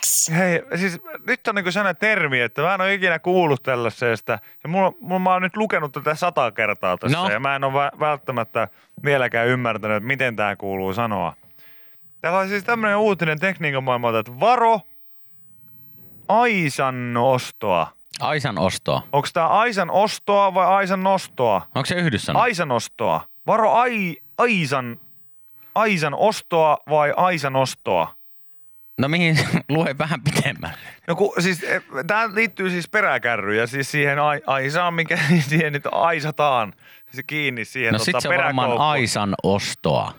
X. 0.00 0.30
Hei, 0.36 0.62
siis 0.76 1.00
nyt 1.26 1.48
on 1.48 1.54
niinku 1.54 1.70
sellainen 1.72 2.00
termi, 2.00 2.40
että 2.40 2.62
mä 2.62 2.74
en 2.74 2.80
ole 2.80 2.94
ikinä 2.94 3.18
kuullut 3.18 3.62
tällaisesta. 3.62 4.38
Ja 4.62 4.68
mulla, 4.68 4.92
mulla 5.00 5.18
mä 5.18 5.32
oon 5.32 5.42
nyt 5.42 5.56
lukenut 5.56 5.92
tätä 5.92 6.14
sata 6.14 6.50
kertaa 6.50 6.96
tässä 6.98 7.18
No. 7.18 7.28
ja 7.30 7.40
mä 7.40 7.56
en 7.56 7.64
ole 7.64 7.72
vä- 7.88 8.00
välttämättä 8.00 8.68
vieläkään 9.04 9.48
ymmärtänyt, 9.48 9.96
että 9.96 10.06
miten 10.06 10.36
tämä 10.36 10.56
kuuluu 10.56 10.94
sanoa. 10.94 11.34
Täällä 12.22 12.38
on 12.38 12.48
siis 12.48 12.64
tämmöinen 12.64 12.96
uutinen 12.96 13.38
tekniikan 13.38 13.84
maailmalta, 13.84 14.18
että 14.18 14.40
varo 14.40 14.80
Aisan 16.28 17.16
ostoa. 17.16 17.92
Aisan 18.20 18.58
ostoa. 18.58 19.02
Onko 19.12 19.28
tämä 19.32 19.48
Aisan 19.48 19.90
ostoa 19.90 20.54
vai 20.54 20.66
Aisan 20.66 21.02
nostoa? 21.02 21.66
Onko 21.74 21.86
se 21.86 21.94
yhdyssana? 21.94 22.40
Aisan 22.40 22.70
ostoa. 22.70 23.26
Varo 23.46 23.72
ai, 23.72 24.16
Aisan, 24.38 25.00
Aisan 25.74 26.14
ostoa 26.14 26.78
vai 26.88 27.12
Aisan 27.16 27.56
ostoa? 27.56 28.14
No 28.98 29.08
mihin 29.08 29.38
lue 29.68 29.98
vähän 29.98 30.20
pitemmän? 30.20 30.74
No 31.06 31.14
kun, 31.16 31.32
siis, 31.38 31.66
tämä 32.06 32.28
liittyy 32.34 32.70
siis 32.70 32.88
peräkärryyn 32.88 33.58
ja 33.58 33.66
siis 33.66 33.90
siihen 33.90 34.18
ai, 34.18 34.40
aisaan, 34.46 34.94
mikä 34.94 35.18
siihen 35.48 35.72
nyt 35.72 35.88
aisataan 35.92 36.72
se 37.12 37.22
kiinni 37.22 37.64
siihen 37.64 37.92
No 37.92 37.98
tota, 37.98 38.04
sit 38.04 38.20
se 38.20 38.28
on 38.28 38.36
varmaan. 38.36 38.78
Aisan 38.78 39.34
ostoa. 39.42 40.14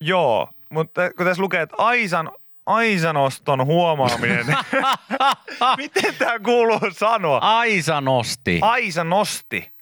Joo, 0.00 0.48
mutta 0.72 1.10
kun 1.16 1.26
tässä 1.26 1.42
lukee, 1.42 1.62
että 1.62 1.76
Aisan, 1.78 2.32
Aisanoston 2.66 3.66
huomaaminen. 3.66 4.46
Miten 5.76 6.14
tämä 6.14 6.38
kuuluu 6.38 6.80
sanoa? 6.92 7.38
Aisa 7.42 8.00
nosti. 8.00 8.58
Aisa 8.62 9.04
nosti. 9.04 9.72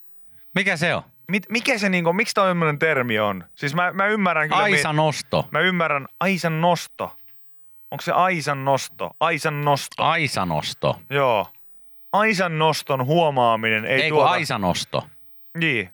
Mikä 0.54 0.76
se 0.76 0.94
on? 0.94 1.02
Mit, 1.30 1.42
mikä 1.48 1.78
se 1.78 1.88
niinku, 1.88 2.12
miksi 2.12 2.34
tämmöinen 2.34 2.78
termi 2.78 3.18
on? 3.18 3.44
Siis 3.54 3.74
mä, 3.74 3.92
mä 3.92 4.06
ymmärrän 4.06 4.48
kyllä. 4.48 4.62
mi- 4.68 4.74
Aisa 4.74 4.92
nosto. 4.92 5.48
Mä 5.50 5.60
ymmärrän 5.60 6.06
Aisan 6.20 6.60
nosto. 6.60 7.16
Onko 7.90 8.02
se 8.02 8.12
Aisan 8.12 8.64
nosto? 8.64 9.10
Aisan 9.20 9.60
nosto. 9.64 10.02
Aisa 10.04 10.46
nosto. 10.46 11.00
Joo. 11.10 11.46
Aisan 12.12 12.58
noston 12.58 13.06
huomaaminen 13.06 13.84
ei, 13.86 14.02
Ei 14.02 14.10
kun 14.10 14.16
tuota... 14.18 14.30
Aisa 14.30 14.58
nosto. 14.58 15.06
Niin. 15.58 15.90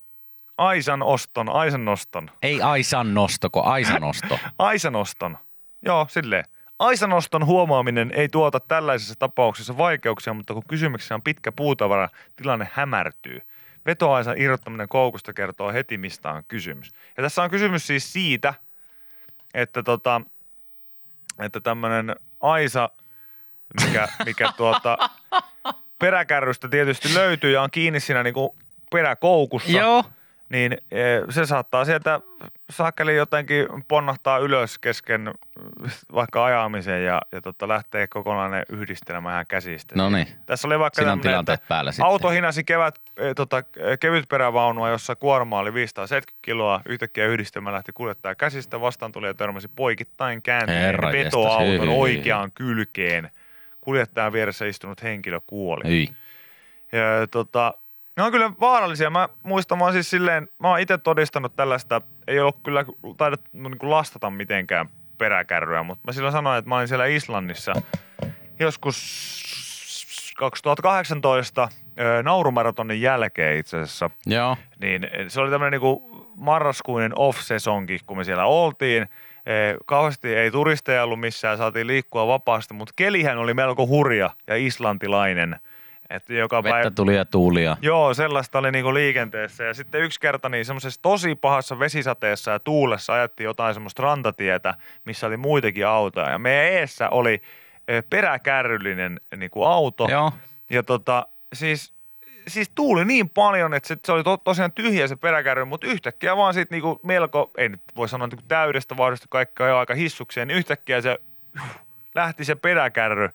Aisan 0.58 1.02
oston, 1.02 1.48
Aisan 1.48 1.84
noston. 1.84 2.30
Ei 2.42 2.62
Aisan 2.62 3.14
nosto, 3.14 3.50
kun 3.50 3.64
Aisa 3.64 3.98
nosto. 3.98 4.38
Aisan 4.58 4.96
oston. 4.96 5.38
Joo, 5.82 6.06
silleen. 6.10 6.44
Aisan 6.78 7.12
oston 7.12 7.46
huomaaminen 7.46 8.12
ei 8.14 8.28
tuota 8.28 8.60
tällaisessa 8.60 9.14
tapauksessa 9.18 9.76
vaikeuksia, 9.76 10.34
mutta 10.34 10.54
kun 10.54 10.62
kysymyksessä 10.68 11.14
on 11.14 11.22
pitkä 11.22 11.52
puutavara, 11.52 12.08
tilanne 12.36 12.68
hämärtyy. 12.72 13.40
Vetoaisan 13.86 14.40
irrottaminen 14.40 14.88
koukusta 14.88 15.32
kertoo 15.32 15.72
heti, 15.72 15.98
mistä 15.98 16.30
on 16.30 16.42
kysymys. 16.48 16.92
Ja 17.16 17.22
tässä 17.22 17.42
on 17.42 17.50
kysymys 17.50 17.86
siis 17.86 18.12
siitä, 18.12 18.54
että, 19.54 19.82
tota, 19.82 20.20
että 21.38 21.60
tämmöinen 21.60 22.16
Aisa, 22.40 22.90
mikä, 23.84 24.08
mikä 24.24 24.52
tuota, 24.56 24.98
peräkärrystä 25.98 26.68
tietysti 26.68 27.14
löytyy 27.14 27.52
ja 27.52 27.62
on 27.62 27.70
kiinni 27.70 28.00
siinä 28.00 28.22
niinku 28.22 28.56
peräkoukussa 28.90 29.70
Joo. 29.70 30.04
Niin 30.48 30.72
eh, 30.90 31.22
se 31.30 31.46
saattaa 31.46 31.84
sieltä 31.84 32.20
saakeli 32.70 33.16
jotenkin 33.16 33.66
ponnahtaa 33.88 34.38
ylös 34.38 34.78
kesken 34.78 35.28
eh, 35.84 35.92
vaikka 36.14 36.44
ajamisen 36.44 37.04
ja, 37.04 37.22
ja 37.32 37.40
tota, 37.40 37.68
lähtee 37.68 38.06
kokonainen 38.06 38.62
yhdistelmä 38.68 39.32
ihan 39.32 39.46
käsistä. 39.46 39.94
No 39.96 40.10
niin. 40.10 40.28
Tässä 40.46 40.68
oli 40.68 40.78
vaikka 40.78 41.02
tämmöinen, 41.02 41.22
tilanteet 41.22 41.60
että 41.60 41.68
päällä 41.68 41.92
auto 42.00 42.30
hinasi 42.30 42.64
kevät, 42.64 43.00
eh, 43.16 43.34
tota, 43.34 43.58
eh, 43.58 43.98
kevytperävaunua, 44.00 44.90
jossa 44.90 45.16
kuorma 45.16 45.58
oli 45.58 45.74
570 45.74 46.38
kiloa. 46.42 46.80
Yhtäkkiä 46.88 47.26
yhdistelmä 47.26 47.72
lähti 47.72 47.92
kuljettaa 47.92 48.34
käsistä, 48.34 48.80
vastaan 48.80 49.12
tuli 49.12 49.26
ja 49.26 49.34
törmäsi 49.34 49.68
poikittain 49.68 50.42
kääntyneen 50.42 51.12
vetoauton 51.12 51.88
oikeaan 51.88 52.52
kylkeen. 52.52 53.30
Kuljettajan 53.80 54.32
vieressä 54.32 54.66
istunut 54.66 55.02
henkilö 55.02 55.40
kuoli. 55.46 55.88
Hyi. 55.88 56.08
Ja 56.92 57.26
tota, 57.30 57.74
ne 58.16 58.22
on 58.22 58.32
kyllä 58.32 58.52
vaarallisia. 58.60 59.10
Mä 59.10 59.28
muistan 59.42 59.78
vaan 59.78 59.92
siis 59.92 60.10
silleen, 60.10 60.48
mä 60.58 60.68
oon 60.68 60.80
itse 60.80 60.98
todistanut 60.98 61.56
tällaista, 61.56 62.00
ei 62.26 62.40
ollut 62.40 62.56
kyllä 62.62 62.84
taidettu 63.16 63.50
niin 63.52 63.78
kuin 63.78 63.90
lastata 63.90 64.30
mitenkään 64.30 64.88
peräkärryä, 65.18 65.82
mutta 65.82 66.02
mä 66.08 66.12
silloin 66.12 66.32
sanoin, 66.32 66.58
että 66.58 66.68
mä 66.68 66.76
olin 66.76 66.88
siellä 66.88 67.06
Islannissa 67.06 67.72
joskus 68.60 68.96
2018 70.36 71.68
ö, 72.00 72.22
naurumaratonin 72.22 73.00
jälkeen 73.00 73.56
itse 73.58 73.76
asiassa 73.78 74.10
Joo. 74.26 74.56
niin 74.80 75.08
se 75.28 75.40
oli 75.40 75.50
tämmöinen 75.50 75.72
niinku 75.72 76.26
marraskuinen 76.36 77.12
off-sesonki, 77.18 77.98
kun 78.06 78.16
me 78.16 78.24
siellä 78.24 78.44
oltiin. 78.44 79.02
Eh, 79.02 79.76
Kauheasti 79.86 80.34
ei 80.34 80.50
turisteja 80.50 81.04
ollut 81.04 81.20
missään, 81.20 81.58
saatiin 81.58 81.86
liikkua 81.86 82.26
vapaasti, 82.26 82.74
mutta 82.74 82.92
kelihän 82.96 83.38
oli 83.38 83.54
melko 83.54 83.86
hurja 83.86 84.30
ja 84.46 84.56
islantilainen. 84.56 85.60
Että 86.10 86.34
joka 86.34 86.62
Vettä 86.62 86.74
päivä, 86.74 86.90
tuli 86.90 87.16
ja 87.16 87.24
tuulia. 87.24 87.76
Joo, 87.82 88.14
sellaista 88.14 88.58
oli 88.58 88.72
niinku 88.72 88.94
liikenteessä. 88.94 89.64
Ja 89.64 89.74
sitten 89.74 90.00
yksi 90.00 90.20
kerta 90.20 90.48
niin 90.48 90.64
semmoisessa 90.64 91.02
tosi 91.02 91.34
pahassa 91.34 91.78
vesisateessa 91.78 92.50
ja 92.50 92.60
tuulessa 92.60 93.12
ajettiin 93.12 93.44
jotain 93.44 93.74
semmoista 93.74 94.02
rantatietä, 94.02 94.74
missä 95.04 95.26
oli 95.26 95.36
muitakin 95.36 95.86
autoja. 95.86 96.30
Ja 96.30 96.38
meidän 96.38 96.72
eessä 96.72 97.10
oli 97.10 97.42
peräkärryllinen 98.10 99.20
niinku 99.36 99.64
auto. 99.64 100.08
Joo. 100.10 100.32
Ja 100.70 100.82
tota, 100.82 101.26
siis, 101.52 101.92
siis 102.48 102.70
tuuli 102.74 103.04
niin 103.04 103.30
paljon, 103.30 103.74
että 103.74 103.88
se, 103.88 103.96
se 104.04 104.12
oli 104.12 104.24
to, 104.24 104.36
tosiaan 104.36 104.72
tyhjä 104.72 105.08
se 105.08 105.16
peräkärry, 105.16 105.64
mutta 105.64 105.86
yhtäkkiä 105.86 106.36
vaan 106.36 106.54
siitä 106.54 106.74
niinku 106.74 107.00
melko, 107.02 107.50
ei 107.58 107.68
nyt 107.68 107.80
voi 107.96 108.08
sanoa 108.08 108.28
niinku 108.28 108.44
täydestä 108.48 108.96
vauhdista, 108.96 109.26
kaikki 109.30 109.62
on 109.62 109.70
aika 109.70 109.94
hissukseen, 109.94 110.48
niin 110.48 110.58
yhtäkkiä 110.58 111.00
se 111.00 111.18
lähti 112.14 112.44
se 112.44 112.54
peräkärry 112.54 113.28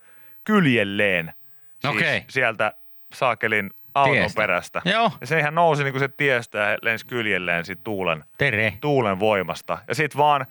kyljelleen. 0.44 1.34
Siis 1.82 2.24
sieltä 2.30 2.74
saakelin 3.14 3.70
auton 3.96 4.14
Tiestä. 4.14 4.42
perästä. 4.42 4.82
Joo. 4.86 5.12
Ja 5.22 5.28
sehän 5.28 5.56
nousi 5.56 5.84
niinku 5.84 6.00
se 6.00 6.08
tiestä 6.08 6.58
ja 6.58 6.78
lensi 6.82 7.06
kyljelleen 7.08 7.66
sit 7.66 7.80
tuulen, 7.84 8.24
Tere. 8.38 8.74
tuulen 8.82 9.20
voimasta. 9.20 9.78
Ja 9.88 9.96
sitten 9.96 10.18
vaan 10.18 10.46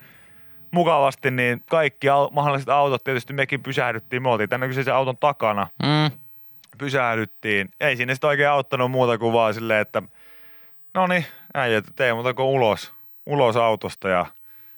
mukavasti 0.71 1.31
niin 1.31 1.63
kaikki 1.69 2.07
au- 2.07 2.29
mahdolliset 2.31 2.69
autot, 2.69 3.03
tietysti 3.03 3.33
mekin 3.33 3.63
pysähdyttiin, 3.63 4.21
me 4.23 4.29
oltiin 4.29 4.49
tämän 4.49 4.69
kyseisen 4.69 4.95
auton 4.95 5.17
takana 5.17 5.67
Mm. 5.83 6.17
pysähdyttiin. 6.77 7.69
Ei 7.79 7.95
sinne 7.97 8.13
sitten 8.15 8.27
oikein 8.27 8.49
auttanut 8.49 8.91
muuta 8.91 9.17
kuin 9.17 9.33
vaan 9.33 9.53
silleen, 9.53 9.81
että 9.81 10.01
no 10.93 11.07
niin, 11.07 11.25
äijät, 11.53 11.85
tee 11.95 12.13
muuta 12.13 12.33
kuin 12.33 12.45
ulos, 12.45 12.93
ulos 13.25 13.55
autosta. 13.57 14.09
Ja 14.09 14.25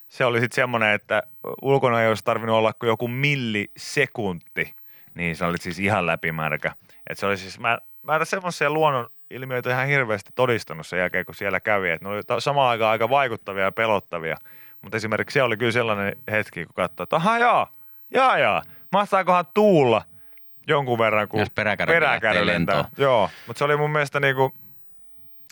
se 0.08 0.24
oli 0.24 0.40
sitten 0.40 0.54
semmoinen, 0.54 0.94
että 0.94 1.22
ulkona 1.62 2.02
ei 2.02 2.08
olisi 2.08 2.24
tarvinnut 2.24 2.56
olla 2.56 2.72
kuin 2.72 2.88
joku 2.88 3.08
millisekunti. 3.08 4.74
Niin 5.14 5.36
se 5.36 5.44
oli 5.44 5.58
siis 5.58 5.78
ihan 5.78 6.06
läpimärkä. 6.06 6.72
Et 7.10 7.18
se 7.18 7.26
oli 7.26 7.36
siis, 7.36 7.58
mä, 7.58 7.78
mä 8.02 8.16
en 8.16 8.26
semmoisia 8.26 8.70
luonnon 8.70 9.06
ilmiöitä 9.30 9.70
ihan 9.70 9.86
hirveästi 9.86 10.30
todistanut 10.34 10.86
sen 10.86 10.98
jälkeen, 10.98 11.26
kun 11.26 11.34
siellä 11.34 11.60
kävi. 11.60 11.90
Et 11.90 12.02
ne 12.02 12.08
oli 12.08 12.22
samaan 12.38 12.70
aikaan 12.70 12.90
aika 12.90 13.08
vaikuttavia 13.08 13.64
ja 13.64 13.72
pelottavia. 13.72 14.36
Mutta 14.82 14.96
esimerkiksi 14.96 15.34
se 15.34 15.42
oli 15.42 15.56
kyllä 15.56 15.72
sellainen 15.72 16.16
hetki, 16.30 16.64
kun 16.66 16.74
katsoi, 16.74 17.04
että 17.04 17.16
aha 17.16 17.38
jaa, 17.38 17.72
jaa 18.14 18.38
jaa, 18.38 18.62
mahtaakohan 18.92 19.44
tuulla 19.54 20.02
jonkun 20.66 20.98
verran, 20.98 21.28
kun 21.28 21.40
Jos 21.40 21.50
peräkärry 21.50 21.94
peräkärry 21.94 22.46
lentää. 22.46 22.84
Joo, 22.98 23.30
mutta 23.46 23.58
se 23.58 23.64
oli 23.64 23.76
mun 23.76 23.90
mielestä 23.90 24.20
niinku, 24.20 24.54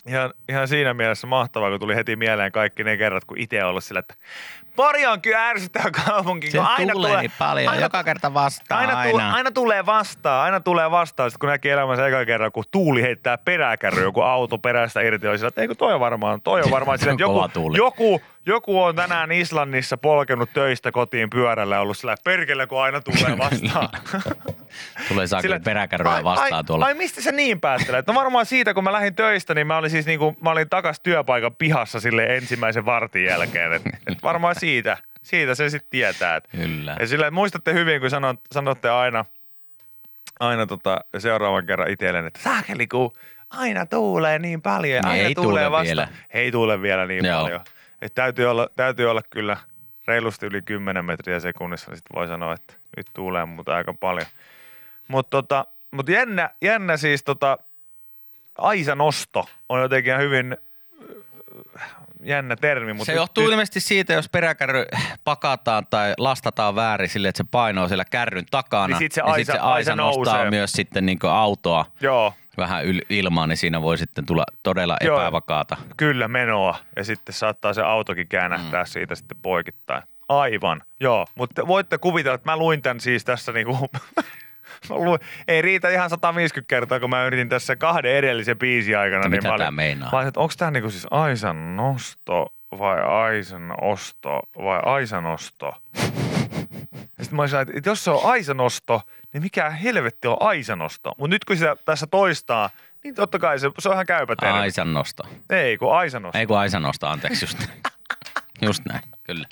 ihan, 0.07 0.33
ihan 0.49 0.67
siinä 0.67 0.93
mielessä 0.93 1.27
mahtavaa, 1.27 1.69
kun 1.69 1.79
tuli 1.79 1.95
heti 1.95 2.15
mieleen 2.15 2.51
kaikki 2.51 2.83
ne 2.83 2.97
kerrat, 2.97 3.25
kun 3.25 3.37
itse 3.37 3.63
ollut 3.63 3.83
sillä, 3.83 3.99
että 3.99 4.15
Pori 4.75 5.05
on 5.05 5.21
kyllä 5.21 5.47
ärsyttävä 5.47 5.91
kaupunki, 5.91 6.51
Se 6.51 6.59
aina 6.59 6.93
tulee 6.93 7.19
niin 7.21 7.31
paljon, 7.39 7.71
aina, 7.71 7.81
joka 7.81 8.03
kerta 8.03 8.33
vastaan 8.33 8.79
aina, 8.79 8.99
aina. 8.99 9.11
Tule, 9.11 9.23
aina 9.23 9.51
tulee 9.51 9.85
vastaan, 9.85 10.43
aina 10.45 10.59
tulee 10.59 10.91
vastaan, 10.91 11.31
sitten 11.31 11.39
kun 11.39 11.49
näki 11.49 11.69
elämänsä 11.69 12.07
eka 12.07 12.25
kerran, 12.25 12.51
kun 12.51 12.63
tuuli 12.71 13.01
heittää 13.01 13.37
peräkärry, 13.37 14.03
joku 14.03 14.21
auto 14.21 14.57
perästä 14.57 15.01
irti, 15.01 15.27
oli 15.27 15.37
sillä, 15.37 15.47
että 15.47 15.61
eikö 15.61 15.75
toi 15.75 15.93
on 15.93 15.99
varmaan, 15.99 16.41
toi 16.41 16.61
on 16.61 16.71
varmaan 16.71 16.97
sillä, 16.99 17.11
että 17.11 17.23
joku, 17.23 17.75
joku, 17.75 18.21
joku 18.45 18.83
on 18.83 18.95
tänään 18.95 19.31
Islannissa 19.31 19.97
polkenut 19.97 20.49
töistä 20.53 20.91
kotiin 20.91 21.29
pyörällä 21.29 21.75
ja 21.75 21.81
ollut 21.81 21.97
sillä, 21.97 22.15
perkele, 22.23 22.67
kun 22.67 22.81
aina 22.81 23.01
tulee 23.01 23.37
vastaan. 23.49 23.89
Tulee 25.07 25.27
saakeli 25.27 25.59
peräkärryä 25.59 26.11
ai, 26.11 26.23
vastaan 26.23 26.53
ai, 26.53 26.63
tuolla. 26.63 26.85
Ai 26.85 26.93
mistä 26.93 27.21
sä 27.21 27.31
niin 27.31 27.61
päättelet? 27.61 28.07
No 28.07 28.13
varmaan 28.13 28.45
siitä, 28.45 28.73
kun 28.73 28.83
mä 28.83 28.91
lähdin 28.91 29.15
töistä, 29.15 29.53
niin 29.53 29.67
mä 29.67 29.77
olin 29.77 29.89
siis 29.89 30.05
niinku, 30.05 30.35
mä 30.41 30.49
olin 30.49 30.69
takas 30.69 30.99
työpaikan 30.99 31.55
pihassa 31.55 31.99
sille 31.99 32.25
ensimmäisen 32.25 32.85
vartin 32.85 33.23
jälkeen. 33.23 33.73
Et, 33.73 33.81
et 33.85 34.23
varmaan 34.23 34.55
siitä, 34.63 34.97
siitä 35.23 35.55
se 35.55 35.69
sitten 35.69 35.89
tietää. 35.89 36.35
Et, 36.35 36.47
Kyllä. 36.51 36.95
ja 36.99 37.07
sillä, 37.07 37.31
muistatte 37.31 37.73
hyvin, 37.73 38.01
kun 38.01 38.09
sanot, 38.09 38.39
sanotte 38.51 38.89
aina, 38.89 39.25
aina 40.39 40.65
tota, 40.65 41.01
seuraavan 41.17 41.65
kerran 41.65 41.89
itselleen, 41.89 42.27
että 42.27 42.39
saakeli, 42.43 42.87
kun 42.87 43.13
aina 43.49 43.85
tuulee 43.85 44.39
niin 44.39 44.61
paljon. 44.61 44.95
ja 45.03 45.09
Aina 45.09 45.23
ei 45.23 45.35
tuulee 45.35 45.63
tuule 45.63 45.71
vasta. 45.71 45.83
vielä. 45.87 46.07
Ei 46.29 46.51
tuule 46.51 46.81
vielä 46.81 47.05
niin 47.05 47.25
Joo. 47.25 47.41
paljon. 47.41 47.61
Et 48.01 48.13
täytyy, 48.13 48.45
olla, 48.45 48.69
täytyy 48.75 49.09
olla 49.11 49.21
kyllä 49.29 49.57
reilusti 50.07 50.45
yli 50.45 50.61
10 50.61 51.05
metriä 51.05 51.39
sekunnissa, 51.39 51.91
niin 51.91 51.97
sitten 51.97 52.15
voi 52.15 52.27
sanoa, 52.27 52.53
että 52.53 52.73
nyt 52.97 53.07
tuulee 53.13 53.45
mutta 53.45 53.75
aika 53.75 53.93
paljon. 53.99 54.27
Mutta 55.07 55.29
tota, 55.29 55.65
mut 55.91 56.09
jännä, 56.09 56.49
jännä 56.61 56.97
siis 56.97 57.23
tota, 57.23 57.57
aisanosto 58.57 59.47
on 59.69 59.81
jotenkin 59.81 60.17
hyvin 60.17 60.57
jännä 62.23 62.55
termi. 62.55 62.93
Mutta 62.93 63.05
Se 63.05 63.13
johtuu 63.13 63.43
ilmeisesti 63.49 63.79
siitä, 63.79 64.13
jos 64.13 64.29
peräkärry 64.29 64.85
pakataan 65.23 65.87
tai 65.89 66.13
lastataan 66.17 66.75
väärin 66.75 67.09
sille, 67.09 67.27
että 67.27 67.37
se 67.43 67.47
painoo 67.51 67.87
siellä 67.87 68.05
kärryn 68.05 68.45
takana. 68.51 68.87
Niin 68.87 68.97
sit 68.97 69.11
se 69.11 69.21
sit 69.21 69.29
aisa- 69.33 69.51
se 69.53 69.57
aisa 69.59 69.73
aisa 69.73 69.95
nostaa 69.95 70.33
nousee. 70.33 70.49
myös 70.49 70.71
sitten 70.71 71.05
niin 71.05 71.19
autoa 71.29 71.85
Joo, 72.01 72.33
vähän 72.57 72.85
yl- 72.85 73.05
ilmaan, 73.09 73.49
niin 73.49 73.57
siinä 73.57 73.81
voi 73.81 73.97
sitten 73.97 74.25
tulla 74.25 74.43
todella 74.63 74.97
Joo. 75.01 75.21
epävakaata. 75.21 75.77
kyllä 75.97 76.27
menoa. 76.27 76.77
Ja 76.95 77.03
sitten 77.03 77.33
saattaa 77.33 77.73
se 77.73 77.81
autokin 77.81 78.27
käännähtää 78.27 78.83
mm. 78.83 78.87
siitä 78.87 79.15
sitten 79.15 79.37
poikittain. 79.41 80.03
Aivan, 80.29 80.83
joo. 80.99 81.25
Mutta 81.35 81.67
voitte 81.67 81.97
kuvitella, 81.97 82.35
että 82.35 82.51
mä 82.51 82.57
luin 82.57 82.81
tämän 82.81 82.99
siis 82.99 83.25
tässä 83.25 83.51
niinku... 83.51 83.89
ei 85.47 85.61
riitä 85.61 85.89
ihan 85.89 86.09
150 86.09 86.69
kertaa, 86.69 86.99
kun 86.99 87.09
mä 87.09 87.25
yritin 87.25 87.49
tässä 87.49 87.75
kahden 87.75 88.11
edellisen 88.11 88.57
biisin 88.57 88.97
aikana. 88.97 89.21
Niin 89.21 89.31
mitä 89.31 89.47
mä 89.47 89.57
tää 89.57 89.67
olin, 89.67 89.75
meinaa? 89.75 90.09
Mä 90.11 90.21
että 90.27 90.39
onko 90.39 90.53
tämä 90.57 90.71
niinku 90.71 90.89
siis 90.89 91.07
Aisan 91.11 91.75
nosto 91.75 92.53
vai 92.79 93.01
Aisan 93.01 93.73
osto 93.81 94.39
vai 94.57 94.79
Aisan 94.85 95.25
osto? 95.25 95.73
Sitten 97.21 97.35
mä 97.35 97.41
olisin, 97.41 97.59
että 97.59 97.89
jos 97.89 98.03
se 98.03 98.11
on 98.11 98.19
Aisanosto, 98.23 99.01
niin 99.33 99.43
mikä 99.43 99.69
helvetti 99.69 100.27
on 100.27 100.37
Aisanosto? 100.39 101.11
Mutta 101.17 101.35
nyt 101.35 101.45
kun 101.45 101.57
sitä 101.57 101.75
tässä 101.85 102.07
toistaa, 102.07 102.69
niin 103.03 103.15
totta 103.15 103.39
kai 103.39 103.59
se, 103.59 103.69
se 103.79 103.89
on 103.89 103.93
ihan 103.93 104.05
käypä 104.05 104.35
termi. 104.39 104.59
Aisan 104.59 104.93
nosto. 104.93 105.23
Ei, 105.49 105.77
kun 105.77 105.95
Aisanosto. 105.95 106.39
Ei 106.39 106.45
kun 106.45 106.57
Aisan 106.57 106.81
nosto, 106.81 107.07
anteeksi 107.07 107.43
just 107.45 107.57
just 108.61 108.85
näin, 108.85 109.01
kyllä. 109.23 109.47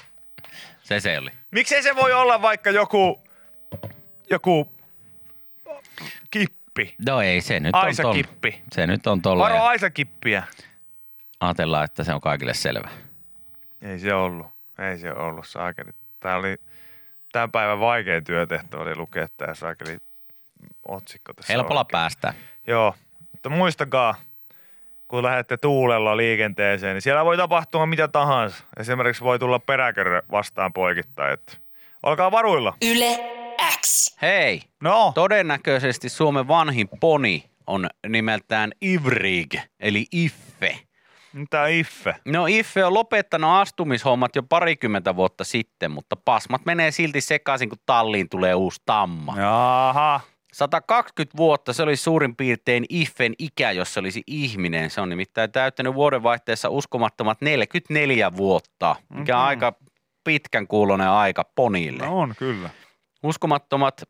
Se 0.83 0.99
se 0.99 1.19
oli. 1.19 1.29
Miksei 1.51 1.83
se 1.83 1.95
voi 1.95 2.13
olla 2.13 2.41
vaikka 2.41 2.69
joku, 2.69 3.21
joku 4.29 4.71
kippi? 6.31 6.95
No 7.05 7.21
ei, 7.21 7.41
se 7.41 7.59
nyt 7.59 7.75
Aisa 7.75 8.07
on 8.07 8.15
Kippi. 8.15 8.61
Se 8.71 8.87
nyt 8.87 9.07
on 9.07 9.21
tolleen. 9.21 9.53
Varo 9.53 9.63
Aisa 9.63 9.89
Kippiä. 9.89 10.43
Ajatellaan, 11.39 11.85
että 11.85 12.03
se 12.03 12.13
on 12.13 12.21
kaikille 12.21 12.53
selvä. 12.53 12.89
Ei 13.81 13.99
se 13.99 14.13
ollut. 14.13 14.47
Ei 14.79 14.97
se 14.97 15.13
ollut, 15.13 15.47
saakeli. 15.47 15.89
Tämä 16.19 16.35
oli 16.35 16.57
tämän 17.31 17.51
päivän 17.51 17.79
vaikein 17.79 18.23
työtehtävä 18.23 18.81
oli 18.81 18.95
lukea 18.95 19.27
tämä 19.37 19.53
saakeli 19.53 19.97
otsikko 20.87 21.33
tässä. 21.33 21.53
Helpolla 21.53 21.79
oikein. 21.79 21.91
päästä. 21.91 22.33
Joo, 22.67 22.95
mutta 23.31 23.49
muistakaa, 23.49 24.15
kun 25.07 25.23
lähdette 25.23 25.57
tuulella 25.57 26.17
liikenteeseen, 26.17 26.93
niin 26.93 27.01
siellä 27.01 27.25
voi 27.25 27.37
tapahtua 27.37 27.85
mitä 27.85 28.07
tahansa. 28.07 28.63
Esimerkiksi 28.77 29.23
voi 29.23 29.39
tulla 29.39 29.59
peräkärry 29.59 30.21
vastaan 30.31 30.73
poikittain. 30.73 31.33
Että 31.33 31.57
olkaa 32.03 32.31
varuilla. 32.31 32.73
Yle. 32.81 33.40
Hei, 34.21 34.61
No, 34.83 35.11
todennäköisesti 35.15 36.09
Suomen 36.09 36.47
vanhin 36.47 36.89
poni 36.99 37.43
on 37.67 37.89
nimeltään 38.07 38.71
Ivrig, 38.85 39.55
eli 39.79 40.05
Iffe. 40.11 40.79
mitä 41.33 41.67
Iffe? 41.67 42.15
No 42.25 42.45
Iffe 42.49 42.85
on 42.85 42.93
lopettanut 42.93 43.49
astumishommat 43.51 44.35
jo 44.35 44.43
parikymmentä 44.43 45.15
vuotta 45.15 45.43
sitten, 45.43 45.91
mutta 45.91 46.15
pasmat 46.15 46.65
menee 46.65 46.91
silti 46.91 47.21
sekaisin, 47.21 47.69
kun 47.69 47.77
talliin 47.85 48.29
tulee 48.29 48.55
uusi 48.55 48.81
tamma. 48.85 49.33
Jaha. 49.37 50.19
120 50.53 51.37
vuotta, 51.37 51.73
se 51.73 51.83
oli 51.83 51.95
suurin 51.95 52.35
piirtein 52.35 52.85
Iffen 52.89 53.33
ikä, 53.39 53.71
jos 53.71 53.93
se 53.93 53.99
olisi 53.99 54.23
ihminen. 54.27 54.89
Se 54.89 55.01
on 55.01 55.09
nimittäin 55.09 55.51
täyttänyt 55.51 55.93
vuodenvaihteessa 55.93 56.69
uskomattomat 56.69 57.41
44 57.41 58.35
vuotta, 58.37 58.95
mikä 59.09 59.37
on 59.37 59.41
Mhm. 59.43 59.47
aika 59.47 59.73
pitkän 60.23 60.67
kuulonen 60.67 61.09
aika 61.09 61.45
ponille. 61.55 62.05
No 62.05 62.19
on 62.19 62.33
kyllä. 62.37 62.69
Uskomattomat 63.23 64.03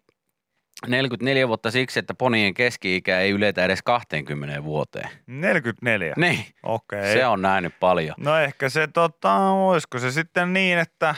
44 0.88 1.48
vuotta 1.48 1.72
siksi, 1.72 2.00
että 2.00 2.14
ponien 2.14 2.54
keski-ikä 2.54 3.20
ei 3.20 3.32
yletä 3.32 3.66
edes 3.66 3.84
20 3.84 4.64
vuoteen. 4.64 5.10
44. 5.28 6.14
Niin, 6.18 6.46
Okei. 6.64 7.14
se 7.14 7.26
on 7.26 7.42
nähnyt 7.42 7.80
paljon. 7.80 8.16
No 8.18 8.38
ehkä 8.38 8.70
se, 8.70 8.88
tota, 8.88 9.34
olisiko 9.38 10.00
se 10.00 10.12
sitten 10.12 10.54
niin, 10.54 10.78
että 10.78 11.16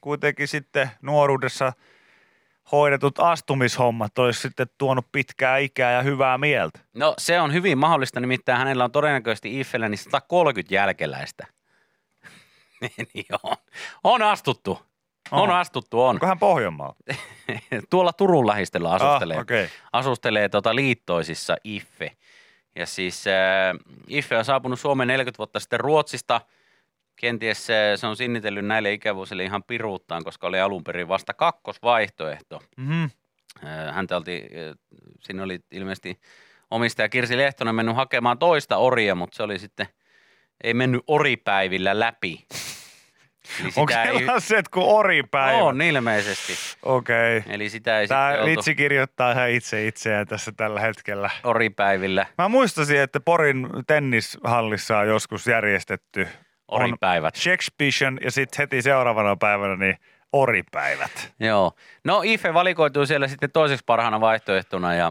kuitenkin 0.00 0.48
sitten 0.48 0.90
nuoruudessa 1.02 1.72
hoidetut 2.72 3.18
astumishommat 3.18 4.18
olisi 4.18 4.40
sitten 4.40 4.66
tuonut 4.78 5.06
pitkää 5.12 5.58
ikää 5.58 5.92
ja 5.92 6.02
hyvää 6.02 6.38
mieltä. 6.38 6.78
No 6.94 7.14
se 7.18 7.40
on 7.40 7.52
hyvin 7.52 7.78
mahdollista, 7.78 8.20
nimittäin 8.20 8.58
hänellä 8.58 8.84
on 8.84 8.92
todennäköisesti 8.92 9.50
niin 9.50 9.98
130 9.98 10.74
jälkeläistä. 10.74 11.46
niin 13.14 13.26
on. 13.42 13.56
On 14.04 14.22
astuttu. 14.22 14.93
On 15.30 15.50
astuttu, 15.50 16.02
on. 16.02 16.10
Onko 16.10 16.26
hän 16.26 16.38
Pohjanmaalla? 16.38 16.96
Tuolla 17.90 18.12
Turun 18.12 18.46
lähistöllä 18.46 18.90
asustelee, 18.92 19.36
Ah, 19.36 19.40
okei. 19.42 19.68
asustelee 19.92 20.48
tota 20.48 20.74
liittoisissa 20.74 21.56
Iffe. 21.64 22.10
Ja 22.76 22.86
siis 22.86 23.26
äh, 23.26 23.34
Iffe 24.08 24.38
on 24.38 24.44
saapunut 24.44 24.80
Suomeen 24.80 25.06
40 25.08 25.38
vuotta 25.38 25.60
sitten 25.60 25.80
Ruotsista. 25.80 26.40
Kenties 27.16 27.70
äh, 27.70 27.76
se 27.96 28.06
on 28.06 28.16
sinnitellyt 28.16 28.66
näille 28.66 28.92
ikävuosille 28.92 29.44
ihan 29.44 29.62
piruuttaan, 29.64 30.24
koska 30.24 30.46
oli 30.46 30.60
alun 30.60 30.84
perin 30.84 31.08
vasta 31.08 31.34
kakkosvaihtoehto. 31.34 32.62
Mm-hmm. 32.76 33.04
Äh, 33.64 33.94
Häntä 33.94 34.16
olti, 34.16 34.42
äh, 34.70 34.74
siinä 35.20 35.42
oli 35.42 35.60
ilmeisesti 35.70 36.20
omistaja 36.70 37.08
Kirsi 37.08 37.36
Lehtonen 37.38 37.74
mennyt 37.74 37.96
hakemaan 37.96 38.38
toista 38.38 38.76
oria, 38.76 39.14
mutta 39.14 39.36
se 39.36 39.42
oli 39.42 39.58
sitten, 39.58 39.86
ei 40.64 40.74
mennyt 40.74 41.02
oripäivillä 41.06 42.00
läpi. 42.00 42.44
Eli 43.64 43.72
Onko 43.76 43.92
sitä 43.92 44.02
ei, 44.02 44.18
sellaiset 44.18 44.68
kuin 44.68 44.86
oripäivä? 44.86 45.64
on 45.64 45.82
ilmeisesti. 45.82 46.52
Okei. 46.82 47.38
Okay. 47.38 47.54
Eli 47.54 47.68
sitä 47.70 48.00
ei 48.00 48.08
Tämä 48.08 48.28
oltu 48.40 48.62
kirjoittaa 48.76 49.32
ihan 49.32 49.50
itse 49.50 49.86
itseään 49.86 50.26
tässä 50.26 50.52
tällä 50.56 50.80
hetkellä. 50.80 51.30
oripäivillä, 51.44 52.26
Mä 52.38 52.48
muistasin, 52.48 53.00
että 53.00 53.20
Porin 53.20 53.68
tennishallissa 53.86 54.98
on 54.98 55.08
joskus 55.08 55.46
järjestetty 55.46 56.28
oripäivät. 56.68 57.36
Shakespeare 57.36 58.18
ja 58.24 58.30
sitten 58.30 58.58
heti 58.58 58.82
seuraavana 58.82 59.36
päivänä 59.36 59.76
niin 59.76 59.96
oripäivät. 60.32 61.32
Joo. 61.40 61.72
No 62.04 62.22
Ife 62.24 62.54
valikoitui 62.54 63.06
siellä 63.06 63.28
sitten 63.28 63.50
toiseksi 63.50 63.84
parhaana 63.86 64.20
vaihtoehtona 64.20 64.94
ja, 64.94 65.10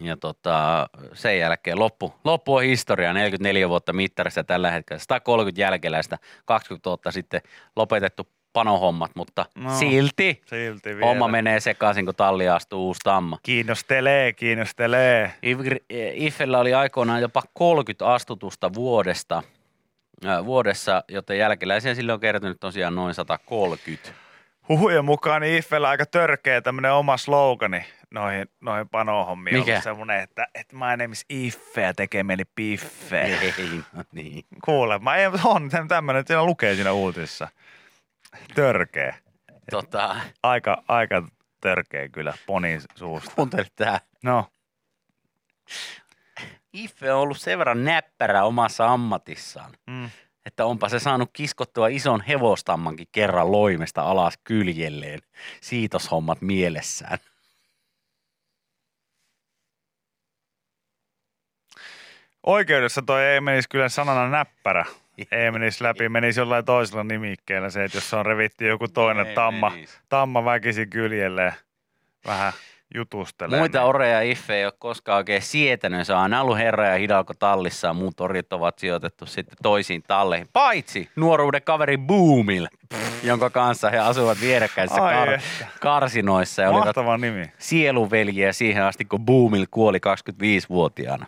ja 0.00 0.16
tota, 0.16 0.86
sen 1.12 1.38
jälkeen 1.38 1.78
loppu, 1.78 2.14
loppu 2.24 2.54
on 2.54 2.62
historia, 2.62 3.12
44 3.12 3.68
vuotta 3.68 3.92
mittarissa 3.92 4.44
tällä 4.44 4.70
hetkellä, 4.70 4.98
130 5.00 5.60
jälkeläistä, 5.60 6.18
20 6.44 6.90
vuotta 6.90 7.10
sitten 7.12 7.40
lopetettu 7.76 8.28
panohommat, 8.52 9.10
mutta 9.14 9.46
No, 9.54 9.78
silti 9.78 10.42
Silti 10.46 10.88
vielä. 10.88 11.06
homma 11.06 11.28
menee 11.28 11.60
sekaisin, 11.60 12.04
kun 12.04 12.14
talli 12.14 12.48
astuu 12.48 12.86
uusi 12.86 13.00
tamma. 13.04 13.38
Kiinnostelee, 13.42 14.32
kiinnostelee. 14.32 15.32
Ivgr- 15.46 15.84
Ifellä 16.14 16.58
oli 16.58 16.74
aikoinaan 16.74 17.20
jopa 17.20 17.42
30 17.54 18.06
astutusta 18.14 18.74
vuodesta, 18.74 19.42
äh, 20.26 20.44
vuodessa, 20.44 21.04
joten 21.08 21.38
jälkeläisiä 21.38 21.94
sille 21.94 22.12
on 22.12 22.20
kertynyt 22.20 22.60
tosiaan 22.60 22.94
noin 22.94 23.14
130. 23.14 24.10
Huhujen 24.68 25.04
mukaan 25.04 25.42
niin 25.42 25.58
Iffellä 25.58 25.88
aika 25.88 26.06
törkeä 26.06 26.60
tämmönen 26.60 26.92
oma 26.92 27.16
slogani 27.16 27.84
noihin, 28.10 28.46
noihin 28.60 28.88
panohommiin. 28.88 29.56
Mikä? 29.58 29.70
Ollut 29.72 29.82
semmonen, 29.84 30.20
että, 30.20 30.46
että 30.54 30.76
my 30.76 30.84
name 30.84 31.04
is 31.12 31.24
Iffe 31.28 31.82
ja 31.82 31.94
tekee 31.94 32.22
mieli 32.22 32.44
piffe. 32.54 33.20
Ei, 33.22 33.54
no 33.92 34.02
niin. 34.12 34.44
Kuule, 34.64 34.98
mä 34.98 35.16
en, 35.16 35.32
on 35.44 35.70
tämmönen, 35.88 36.20
että 36.20 36.28
siinä 36.32 36.44
lukee 36.44 36.74
siinä 36.74 36.92
uutisissa. 36.92 37.48
Törkeä. 38.54 39.14
Tota, 39.70 40.16
Aika, 40.42 40.82
aika 40.88 41.22
törkeä 41.60 42.08
kyllä 42.08 42.34
ponin 42.46 42.80
suusta. 42.94 43.30
kuuntele 43.36 43.66
tää. 43.76 44.00
No, 44.22 44.46
Iffe 46.72 47.12
on 47.12 47.20
ollut 47.20 47.38
sen 47.40 47.58
verran 47.58 47.84
näppärä 47.84 48.44
omassa 48.44 48.86
ammatissaan, 48.86 49.70
Mm. 49.86 50.10
Että 50.46 50.64
onpa 50.64 50.88
se 50.88 50.98
saanut 50.98 51.30
kiskottua 51.32 51.88
ison 51.88 52.20
hevostammankin 52.20 53.08
kerran 53.12 53.52
loimesta 53.52 54.02
alas 54.02 54.38
kyljelleen. 54.44 55.20
Siitoshommat 55.60 56.40
mielessään. 56.40 57.18
Oikeudessa 62.46 63.02
toi 63.02 63.24
ei 63.24 63.40
menisi 63.40 63.68
kyllä 63.68 63.88
sanana 63.88 64.28
näppärä. 64.28 64.84
Ei 65.32 65.50
menisi 65.50 65.84
läpi, 65.84 66.08
menisi 66.18 66.40
jollain 66.40 66.64
toisella 66.64 67.04
nimikkeellä 67.04 67.70
se, 67.70 67.84
että 67.84 67.96
jos 67.96 68.14
on 68.14 68.26
revitty 68.26 68.66
joku 68.66 68.88
toinen 68.88 69.26
Ei 69.26 69.34
tamma, 69.34 69.70
menisi. 69.70 69.98
tamma 70.08 70.44
väkisin 70.44 70.90
kyljelleen 70.90 71.52
vähän 72.26 72.52
jutustelee. 72.94 73.58
Muita 73.58 73.82
oreja 73.82 74.20
Iffe 74.20 74.54
ei 74.54 74.64
ole 74.64 74.72
koskaan 74.78 75.16
oikein 75.16 75.42
sietänyt. 75.42 76.06
Se 76.06 76.12
on 76.12 76.18
aina 76.20 76.40
ollut 76.42 76.58
herra 76.58 76.86
ja 76.86 76.98
hidalko 76.98 77.34
tallissaan. 77.38 77.96
Muut 77.96 78.20
orit 78.20 78.52
ovat 78.52 78.78
sijoitettu 78.78 79.26
sitten 79.26 79.56
toisiin 79.62 80.02
talleihin. 80.06 80.48
Paitsi 80.52 81.08
nuoruuden 81.16 81.62
kaveri 81.62 81.98
Boomil, 81.98 82.66
jonka 83.22 83.50
kanssa 83.50 83.90
he 83.90 83.98
asuvat 83.98 84.40
vierekkäisissä 84.40 85.04
Ai 85.04 85.26
kar- 85.26 85.30
että. 85.34 85.66
karsinoissa 85.80 86.62
ja 86.62 86.72
Mahtava 86.72 87.18
nimi. 87.18 87.44
sielunveljiä 87.58 88.52
siihen 88.52 88.82
asti, 88.84 89.04
kun 89.04 89.24
Boomil 89.24 89.66
kuoli 89.70 89.98
25-vuotiaana. 89.98 91.26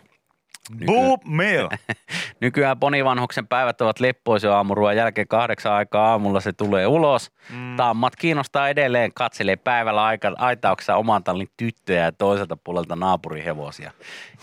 Boop 0.85 1.25
Mill. 1.25 1.67
Nykyään 2.41 2.79
ponivanhuksen 2.79 3.47
päivät 3.47 3.81
ovat 3.81 3.99
leppoisia 3.99 4.55
aamuruoan 4.55 4.97
jälkeen 4.97 5.27
kahdeksan 5.27 5.73
aikaa 5.73 6.11
aamulla 6.11 6.39
se 6.39 6.53
tulee 6.53 6.87
ulos. 6.87 7.31
Mm. 7.49 7.75
Tammat 7.75 8.15
kiinnostaa 8.15 8.69
edelleen, 8.69 9.13
katselee 9.13 9.55
päivällä 9.55 10.05
aika, 10.05 10.33
aitauksessa 10.37 10.95
oman 10.95 11.23
tallin 11.23 11.47
tyttöjä 11.57 12.03
ja 12.03 12.11
toiselta 12.11 12.57
puolelta 12.57 12.95
naapurihevosia. 12.95 13.91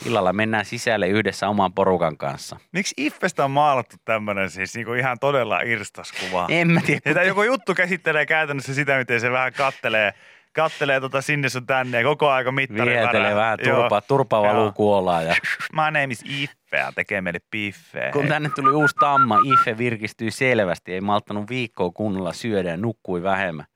Illalla 0.06 0.32
mennään 0.32 0.64
sisälle 0.64 1.08
yhdessä 1.08 1.48
oman 1.48 1.72
porukan 1.72 2.16
kanssa. 2.16 2.56
Miksi 2.72 2.94
Iffestä 2.96 3.44
on 3.44 3.50
maalattu 3.50 3.96
tämmöinen 4.04 4.50
siis 4.50 4.74
niin 4.74 4.86
kuin 4.86 4.98
ihan 4.98 5.18
todella 5.20 5.60
irstas 5.60 6.12
kuva? 6.12 6.46
En 6.48 6.70
mä 6.70 6.80
tiedä. 6.80 7.22
Joku 7.22 7.42
juttu 7.42 7.74
käsittelee 7.74 8.26
käytännössä 8.26 8.74
sitä, 8.74 8.98
miten 8.98 9.20
se 9.20 9.30
vähän 9.30 9.52
kattelee, 9.52 10.14
kattelee 10.52 11.00
tota 11.00 11.22
sinne 11.22 11.48
sun 11.48 11.66
tänne 11.66 11.98
ja 11.98 12.04
koko 12.04 12.30
aika 12.30 12.52
mittari 12.52 12.90
Viheltelee 12.90 13.22
värää. 13.22 13.36
vähän 13.36 13.58
turpa, 13.64 14.00
turpa 14.00 14.42
valuu 14.42 14.72
kuolaa. 14.72 15.22
Ja 15.22 15.34
My 15.72 15.82
name 15.82 16.04
is 16.10 16.24
Iffeä, 16.24 16.92
tekee 16.94 17.20
meille 17.20 17.40
piffeä. 17.50 18.10
kun 18.12 18.28
tänne 18.28 18.48
tuli 18.54 18.70
uusi 18.70 18.94
tamma, 19.00 19.38
Ife 19.44 19.78
virkistyi 19.78 20.30
selvästi. 20.30 20.92
Ei 20.92 21.00
malttanut 21.00 21.50
viikkoa 21.50 21.90
kunnolla 21.90 22.32
syödä 22.32 22.70
ja 22.70 22.76
nukkui 22.76 23.22
vähemmän. 23.22 23.66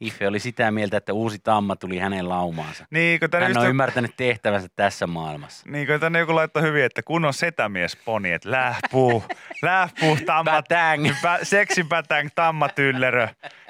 Ife 0.00 0.28
oli 0.28 0.38
sitä 0.38 0.70
mieltä, 0.70 0.96
että 0.96 1.12
uusi 1.12 1.38
tamma 1.42 1.76
tuli 1.76 1.98
hänen 1.98 2.28
laumaansa. 2.28 2.86
Niin, 2.90 3.20
kun 3.20 3.28
Hän 3.40 3.48
just 3.48 3.56
on 3.56 3.62
on, 3.64 3.70
ymmärtänyt 3.70 4.10
tehtävänsä 4.16 4.68
tässä 4.76 5.06
maailmassa. 5.06 5.66
niin, 5.70 5.86
kun 5.86 6.00
tänne 6.00 6.18
joku 6.18 6.34
laittoi 6.34 6.62
hyvin, 6.62 6.84
että 6.84 7.02
kun 7.02 7.24
on 7.24 7.34
setämies 7.34 7.96
poni, 8.04 8.32
että 8.32 8.50
lähpuu, 8.50 9.24
lähpuu, 9.62 10.18
tamma, 10.26 10.50
Pätäng. 10.52 11.08
pä, 11.22 11.38
seksipätäng, 11.42 12.28
tammatyllerö, 12.34 13.28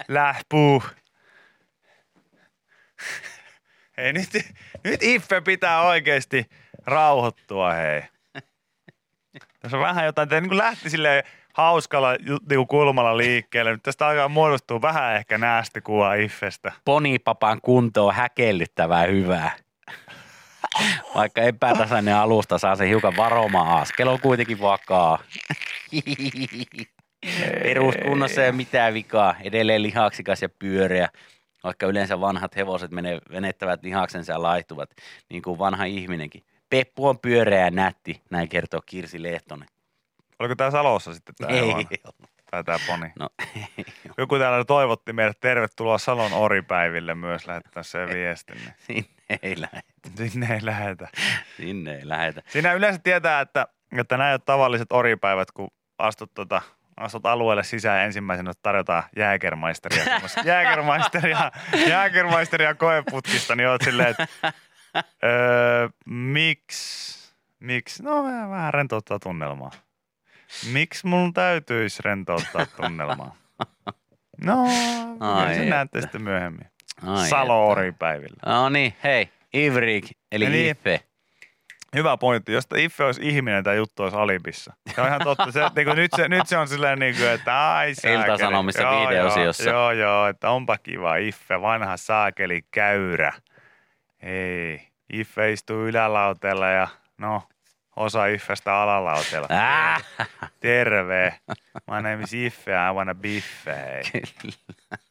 lähpuu. 0.08 0.82
Hei, 3.96 4.12
nyt, 4.12 4.28
nyt 4.84 5.02
Iffe 5.02 5.40
pitää 5.40 5.82
oikeasti 5.82 6.46
rauhoittua, 6.86 7.72
hei. 7.72 8.02
Tässä 9.60 9.76
on 9.76 9.82
vähän 9.82 10.04
jotain, 10.04 10.26
että 10.26 10.40
niin 10.40 10.56
lähti 10.56 10.90
silleen 10.90 11.24
hauskalla 11.54 12.12
niinku 12.48 12.66
kulmalla 12.66 13.16
liikkeelle. 13.16 13.72
Nyt 13.72 13.82
tästä 13.82 14.06
alkaa 14.06 14.28
muodostua 14.28 14.82
vähän 14.82 15.16
ehkä 15.16 15.38
näästi 15.38 15.80
kuva 15.80 16.14
Iffestä. 16.14 16.72
ponipapan 16.84 17.60
kunto 17.60 18.06
on 18.06 18.14
häkellyttävää 18.14 19.06
hyvää. 19.06 19.56
Vaikka 21.14 21.40
epätasainen 21.40 22.16
alusta 22.16 22.58
saa 22.58 22.76
se 22.76 22.88
hiukan 22.88 23.16
varoma 23.16 23.80
askel 23.80 24.08
on 24.08 24.20
kuitenkin 24.20 24.60
vakaa. 24.60 25.18
Peruskunnossa 27.62 28.42
ei 28.42 28.48
ole 28.48 28.56
mitään 28.56 28.94
vikaa. 28.94 29.34
Edelleen 29.40 29.82
lihaksikas 29.82 30.42
ja 30.42 30.48
pyöreä. 30.48 31.08
Vaikka 31.64 31.86
yleensä 31.86 32.20
vanhat 32.20 32.56
hevoset 32.56 32.90
menee, 32.90 33.18
venettävät 33.30 33.82
lihaksensa 33.82 34.32
ja 34.32 34.42
laihtuvat, 34.42 34.90
niin 35.30 35.42
kuin 35.42 35.58
vanha 35.58 35.84
ihminenkin. 35.84 36.42
Peppu 36.70 37.08
on 37.08 37.18
pyöreä 37.18 37.64
ja 37.64 37.70
nätti, 37.70 38.22
näin 38.30 38.48
kertoo 38.48 38.80
Kirsi 38.86 39.22
Lehtonen. 39.22 39.68
Oliko 40.38 40.54
tämä 40.54 40.70
Salossa 40.70 41.14
sitten 41.14 41.34
tämä 41.34 41.52
Ei? 41.52 41.86
Tai 42.50 42.64
tämä 42.64 42.78
poni? 42.86 43.12
no, 43.18 43.28
Joku 44.18 44.38
täällä 44.38 44.64
toivotti 44.64 45.12
meidät 45.12 45.40
tervetuloa 45.40 45.98
Salon 45.98 46.32
oripäiville 46.32 47.14
myös 47.14 47.46
lähettää 47.46 47.82
sen 47.82 48.08
viestin. 48.08 48.56
niin 48.88 49.04
sinne 49.18 49.38
ei 49.42 49.60
lähetä. 49.60 49.90
Sinne 50.16 50.54
ei 50.54 50.66
lähetä. 50.66 51.08
Sinne 51.56 51.94
ei 51.94 52.08
lähetä. 52.08 52.42
Siinä 52.46 52.72
yleensä 52.72 53.00
tietää, 53.02 53.40
että, 53.40 53.66
että 53.98 54.16
nämä 54.16 54.32
ei 54.32 54.38
tavalliset 54.38 54.92
oripäivät, 54.92 55.50
kun 55.50 55.68
astut, 55.98 56.34
tota, 56.34 56.62
astut 57.00 57.26
alueelle 57.26 57.62
sisään 57.64 58.04
ensimmäisenä, 58.04 58.52
tarjotaan 58.62 59.02
jääkermaisteria. 59.16 60.04
Jääkermaisteria, 60.44 61.52
jääkermaisteria 61.88 62.74
koeputkista, 62.74 63.56
niin 63.56 63.68
oot 63.68 63.82
silleen, 63.84 64.08
että 64.08 64.26
öö, 65.24 65.88
miksi, 66.06 67.34
miksi, 67.60 68.02
no 68.02 68.24
vähän, 68.50 68.74
rentouttaa 68.74 69.18
tunnelmaa. 69.18 69.70
Miksi 70.72 71.06
mun 71.06 71.32
täytyisi 71.32 72.02
rentouttaa 72.04 72.66
tunnelmaa? 72.66 73.36
No, 74.44 74.64
Ai 75.20 75.54
se 75.54 75.64
näette 75.64 76.00
sitten 76.00 76.22
myöhemmin. 76.22 76.66
Ai 77.06 77.28
Salo 77.28 77.62
että. 77.62 77.72
oripäivillä. 77.72 78.36
No 78.46 78.68
niin, 78.68 78.94
hei, 79.04 79.28
Ivrik, 79.54 80.10
eli 80.32 80.44
Ja 80.44 80.50
niin. 80.50 80.70
Iffe. 80.70 81.00
Hyvä 81.96 82.16
pointti. 82.16 82.52
Jos 82.52 82.66
Iffe 82.76 83.04
olisi 83.04 83.28
ihminen, 83.28 83.64
tämä 83.64 83.74
juttu 83.74 84.02
olisi 84.02 84.16
Alibissa. 84.16 84.72
Se 84.94 85.00
on 85.00 85.06
ihan 85.06 85.20
totta. 85.24 85.52
Se, 85.52 85.60
niin 85.76 85.86
kuin 85.86 85.96
nyt, 85.96 86.10
se, 86.16 86.28
nyt 86.28 86.46
se 86.46 86.56
on 86.56 86.68
silleen, 86.68 86.98
niin 86.98 87.16
kuin, 87.16 87.28
että 87.28 87.74
ai 87.74 87.94
saakeli. 87.94 88.22
Ilta-Sanomissa 88.22 88.82
Joo, 88.82 89.08
videosiossa. 89.08 89.70
Joo, 89.70 89.92
joo, 89.92 90.26
että 90.26 90.50
onpa 90.50 90.78
kiva. 90.78 91.16
Iffe, 91.16 91.60
vanha 91.60 91.96
saakeli 91.96 92.62
käyrä. 92.70 93.32
Ei. 94.22 94.88
Iffe 95.12 95.52
istuu 95.52 95.86
ylälauteella 95.86 96.68
ja 96.68 96.88
no, 97.18 97.42
osa 97.96 98.26
Iffestä 98.26 98.74
alalautella. 98.74 99.48
Äh, 99.50 100.04
Terve. 100.60 101.34
My 101.86 101.94
name 101.94 102.18
is 102.22 102.32
Iffe, 102.32 102.72
I 102.72 102.94
wanna 102.94 103.14
biffe. 103.14 103.74
Hei. 103.74 104.22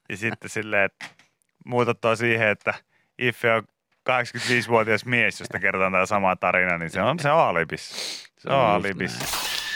Ja 0.09 0.17
sitten 0.17 0.49
silleen, 0.49 0.83
että 0.83 1.05
muutattua 1.65 2.15
siihen, 2.15 2.47
että 2.47 2.73
Iffe 3.17 3.53
on 3.53 3.63
85-vuotias 4.10 5.06
mies, 5.06 5.39
josta 5.39 5.60
kerrotaan 5.60 5.91
tämä 5.91 6.06
sama 6.06 6.36
tarina, 6.36 6.78
niin 6.78 6.89
se 6.89 7.02
on, 7.02 7.19
se 7.19 7.32
on 7.32 7.39
alibis. 7.39 7.89
Se 8.38 8.50
on 8.50 8.65
alibis. 8.65 9.19